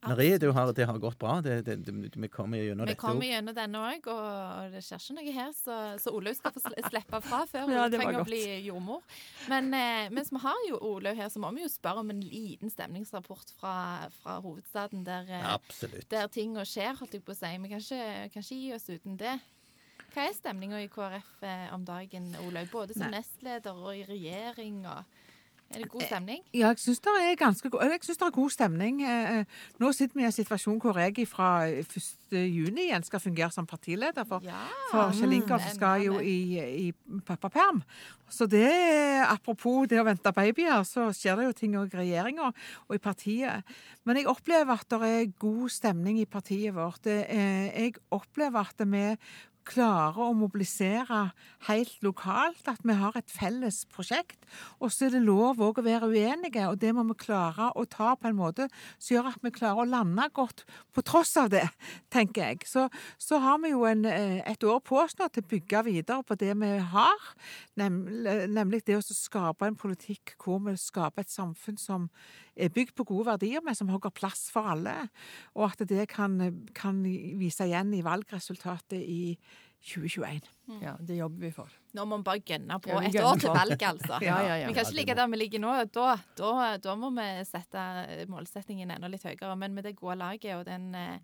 Marie, 0.06 0.38
du 0.38 0.52
har, 0.52 0.74
det 0.74 0.86
har 0.86 0.98
gått 1.02 1.18
bra. 1.20 1.40
Det, 1.42 1.62
det, 1.66 1.76
det, 1.86 1.94
vi 2.14 2.28
kommer 2.30 2.62
gjennom 2.62 2.86
Vi 2.86 2.94
dette 2.94 3.02
kommer 3.02 3.26
gjennom 3.26 3.56
denne 3.58 3.82
òg, 3.90 4.10
og 4.12 4.76
det 4.76 4.84
skjer 4.86 5.02
ikke 5.02 5.16
noe 5.18 5.34
her, 5.34 5.56
så, 5.58 5.78
så 6.02 6.14
Olaug 6.14 6.38
skal 6.38 6.54
få 6.54 6.62
slippe 6.62 7.22
fra 7.26 7.42
før 7.50 7.66
hun 7.70 7.74
ja, 7.74 7.88
trenger 7.94 8.20
å 8.22 8.28
bli 8.28 8.44
jordmor. 8.68 9.02
Men 9.50 9.72
eh, 9.74 10.12
mens 10.14 10.30
vi 10.34 10.44
har 10.46 10.62
jo 10.70 10.80
Olaug 10.92 11.18
her, 11.18 11.32
så 11.34 11.42
må 11.42 11.50
vi 11.56 11.66
jo 11.66 11.72
spørre 11.72 12.06
om 12.06 12.14
en 12.14 12.22
liten 12.22 12.74
stemningsrapport 12.74 13.56
fra, 13.58 13.76
fra 14.22 14.38
hovedstaden, 14.46 15.06
der, 15.08 15.28
eh, 15.32 15.50
Absolutt. 15.56 16.08
der 16.14 16.30
tinga 16.34 16.68
skjer, 16.70 16.94
holdt 17.02 17.18
jeg 17.18 17.26
på 17.26 17.34
å 17.34 17.40
si. 17.40 17.52
Vi 17.66 17.74
kan 17.74 17.84
ikke, 17.84 18.32
kan 18.36 18.46
ikke 18.46 18.62
gi 18.62 18.72
oss 18.78 18.90
uten 18.92 19.20
det. 19.22 19.38
Hva 20.14 20.30
er 20.30 20.36
stemninga 20.38 20.80
i 20.80 20.88
KrF 20.92 21.32
eh, 21.44 21.70
om 21.76 21.84
dagen, 21.88 22.30
Olaug? 22.46 22.70
Både 22.72 22.96
som 22.96 23.10
Nei. 23.10 23.18
nestleder 23.18 23.76
og 23.76 23.96
i 23.98 24.06
regjering. 24.08 24.86
og 24.88 25.25
Er 25.74 25.82
det 25.82 25.90
god 25.90 26.04
stemning? 26.06 26.42
Ja, 26.54 26.70
jeg 26.70 26.80
syns 26.80 27.00
det 27.04 27.14
er 27.20 27.38
ganske 27.40 27.70
god, 27.70 27.82
jeg 27.90 28.00
synes 28.06 28.20
det 28.22 28.26
er 28.28 28.34
god 28.36 28.50
stemning. 28.54 29.00
Eh, 29.04 29.40
eh, 29.40 29.46
Nå 29.82 29.92
sitter 29.92 30.16
vi 30.16 30.22
i 30.24 30.28
en 30.30 30.36
situasjon 30.36 30.78
hvor 30.82 31.00
jeg 31.02 31.26
fra 31.28 31.50
1. 31.68 31.98
juni 32.32 32.86
igjen 32.86 33.04
skal 33.04 33.24
fungere 33.24 33.52
som 33.52 33.68
partileder 33.68 34.28
for 34.30 34.46
Ja. 34.46 34.62
For 34.92 35.12
Kjell 35.18 35.34
Ingolf 35.40 35.66
skal 35.74 36.06
jo 36.06 36.20
i, 36.20 36.38
i 36.88 36.94
pappaperm. 37.26 37.82
Så 38.30 38.46
det, 38.50 38.70
apropos 39.26 39.88
det 39.90 40.00
å 40.02 40.06
vente 40.06 40.34
babyer, 40.34 40.84
så 40.86 41.10
skjer 41.14 41.42
det 41.42 41.50
jo 41.50 41.58
ting 41.58 41.76
òg 41.78 41.94
i 41.94 42.00
regjeringa 42.04 42.52
og 42.52 42.96
i 42.96 43.02
partiet. 43.02 43.76
Men 44.06 44.18
jeg 44.18 44.30
opplever 44.30 44.80
at 44.80 44.90
det 44.90 45.10
er 45.10 45.34
god 45.40 45.70
stemning 45.74 46.22
i 46.22 46.30
partiet 46.30 46.74
vårt. 46.76 47.06
Jeg 47.06 47.98
opplever 48.14 48.70
at 48.70 48.86
vi 48.86 49.06
klarer 49.66 50.20
å 50.22 50.34
mobilisere 50.38 51.22
helt 51.68 51.96
lokalt, 52.06 52.68
at 52.70 52.84
vi 52.86 52.96
har 52.98 53.16
et 53.18 53.32
felles 53.34 53.82
prosjekt. 53.92 54.38
Og 54.80 54.94
så 54.94 55.08
er 55.08 55.16
det 55.16 55.24
lov 55.26 55.62
òg 55.64 55.82
å 55.82 55.86
være 55.86 56.10
uenige, 56.12 56.68
og 56.70 56.80
det 56.82 56.94
må 56.96 57.06
vi 57.10 57.18
klare 57.26 57.72
å 57.74 57.86
ta 57.90 58.14
på 58.20 58.30
en 58.30 58.38
måte 58.38 58.68
som 58.98 59.16
gjør 59.16 59.32
at 59.32 59.44
vi 59.46 59.54
klarer 59.56 59.84
å 59.84 59.90
lande 59.90 60.28
godt 60.36 60.66
på 60.96 61.04
tross 61.06 61.36
av 61.42 61.52
det, 61.54 61.66
tenker 62.14 62.52
jeg. 62.52 62.70
Så, 62.70 62.88
så 63.22 63.42
har 63.44 63.60
vi 63.64 63.74
jo 63.74 63.84
en, 63.90 64.06
eh, 64.10 64.40
et 64.46 64.64
år 64.64 64.82
på 64.86 65.02
oss 65.02 65.18
nå 65.20 65.30
til 65.34 65.46
å 65.46 65.52
bygge 65.56 65.84
videre 65.90 66.22
på 66.26 66.38
det 66.40 66.54
vi 66.62 66.72
har, 66.94 67.30
nemlig, 67.80 68.84
det 68.86 69.00
å 69.00 69.04
skape 69.06 69.68
en 69.68 69.78
politikk 69.80 70.36
hvor 70.42 70.62
vi 70.66 70.76
skaper 70.80 71.26
et 71.26 71.34
samfunn 71.34 71.80
som 71.82 72.10
er 72.56 72.72
bygd 72.72 72.96
på 72.96 73.06
gode 73.08 73.28
verdier, 73.28 73.64
men 73.64 73.76
som 73.76 73.90
hogger 73.92 74.14
plass 74.16 74.48
for 74.54 74.68
alle. 74.72 74.94
Og 75.58 75.68
at 75.68 75.84
det 75.90 76.08
kan, 76.12 76.38
kan 76.76 77.02
vise 77.04 77.68
igjen 77.68 77.92
i 77.98 78.04
valgresultatet 78.06 79.02
i 79.02 79.36
2021. 79.86 80.42
Ja, 80.82 80.96
det 81.00 81.16
jobber 81.20 81.44
vi 81.46 81.50
for. 81.54 81.70
Nå 81.94 82.04
må 82.10 82.18
vi 82.18 82.24
bare 82.26 82.42
gønne 82.42 82.78
på. 82.82 82.90
Et 83.06 83.16
år 83.22 83.38
til 83.38 83.52
valget, 83.54 83.84
altså. 83.86 84.18
Ja, 84.26 84.40
ja, 84.42 84.56
ja. 84.64 84.68
Vi 84.68 84.74
kan 84.74 84.82
ikke 84.88 84.98
ligge 84.98 85.16
der 85.20 85.28
vi 85.30 85.38
ligger 85.38 85.62
nå. 85.62 85.74
Da, 85.94 86.16
da, 86.40 86.54
da 86.82 86.96
må 86.98 87.12
vi 87.14 87.26
sette 87.46 87.84
målsettingen 88.32 88.90
enda 88.96 89.08
litt 89.14 89.24
høyere. 89.28 89.54
Men 89.62 89.76
med 89.78 89.86
det 89.86 89.94
gode 90.00 90.16
laget 90.18 90.56
og 90.58 90.64
den, 90.66 90.88
eh, 90.98 91.20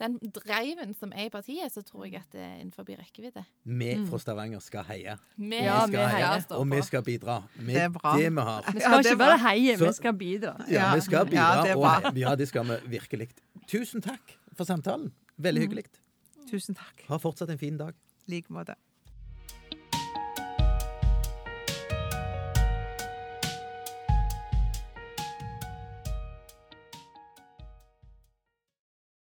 den 0.00 0.16
driven 0.32 0.94
som 0.96 1.12
er 1.12 1.28
i 1.28 1.32
partiet, 1.34 1.74
så 1.74 1.84
tror 1.84 2.06
jeg 2.08 2.22
at 2.22 2.32
det 2.32 2.40
er 2.40 2.54
innenfor 2.62 2.88
rekkevidde. 2.88 3.44
Vi 3.68 3.90
fra 4.08 4.18
Stavanger 4.24 4.64
skal 4.64 4.88
heie. 4.88 5.18
Vi 5.36 5.60
Ja, 5.60 5.82
vi 5.84 5.92
vi 5.92 5.98
skal 5.98 6.08
heier. 6.14 6.32
heie, 6.40 6.56
og 6.56 6.70
vi 6.72 6.80
skal 6.88 7.04
bidra 7.04 7.36
med 7.60 7.74
Det 7.74 7.82
er 7.84 7.92
bra. 7.98 8.16
det 8.16 8.32
vi 8.32 8.40
har. 8.48 8.72
Vi 8.72 8.80
skal 8.80 8.96
det 9.02 9.12
ikke 9.12 9.18
bare 9.26 9.38
heie, 9.44 9.76
Så- 9.76 9.86
vi 9.86 9.92
skal 10.00 10.14
bidra. 10.24 10.56
Ja, 10.72 10.94
vi 10.94 11.00
skal 11.04 11.26
bidra, 11.26 11.62
det 11.68 11.76
og 11.76 12.16
ja, 12.16 12.34
det 12.34 12.48
skal 12.48 12.64
vi 12.64 12.80
virkelig. 12.98 13.28
Tusen 13.68 14.00
takk 14.00 14.38
for 14.56 14.64
samtalen. 14.64 15.12
Veldig 15.38 15.66
hyggelig. 15.68 15.84
Tusen 16.50 16.74
takk. 16.78 17.04
Ha 17.08 17.16
fortsatt 17.18 17.50
en 17.50 17.58
fin 17.58 17.76
dag. 17.76 17.92
liikmad 18.28 18.68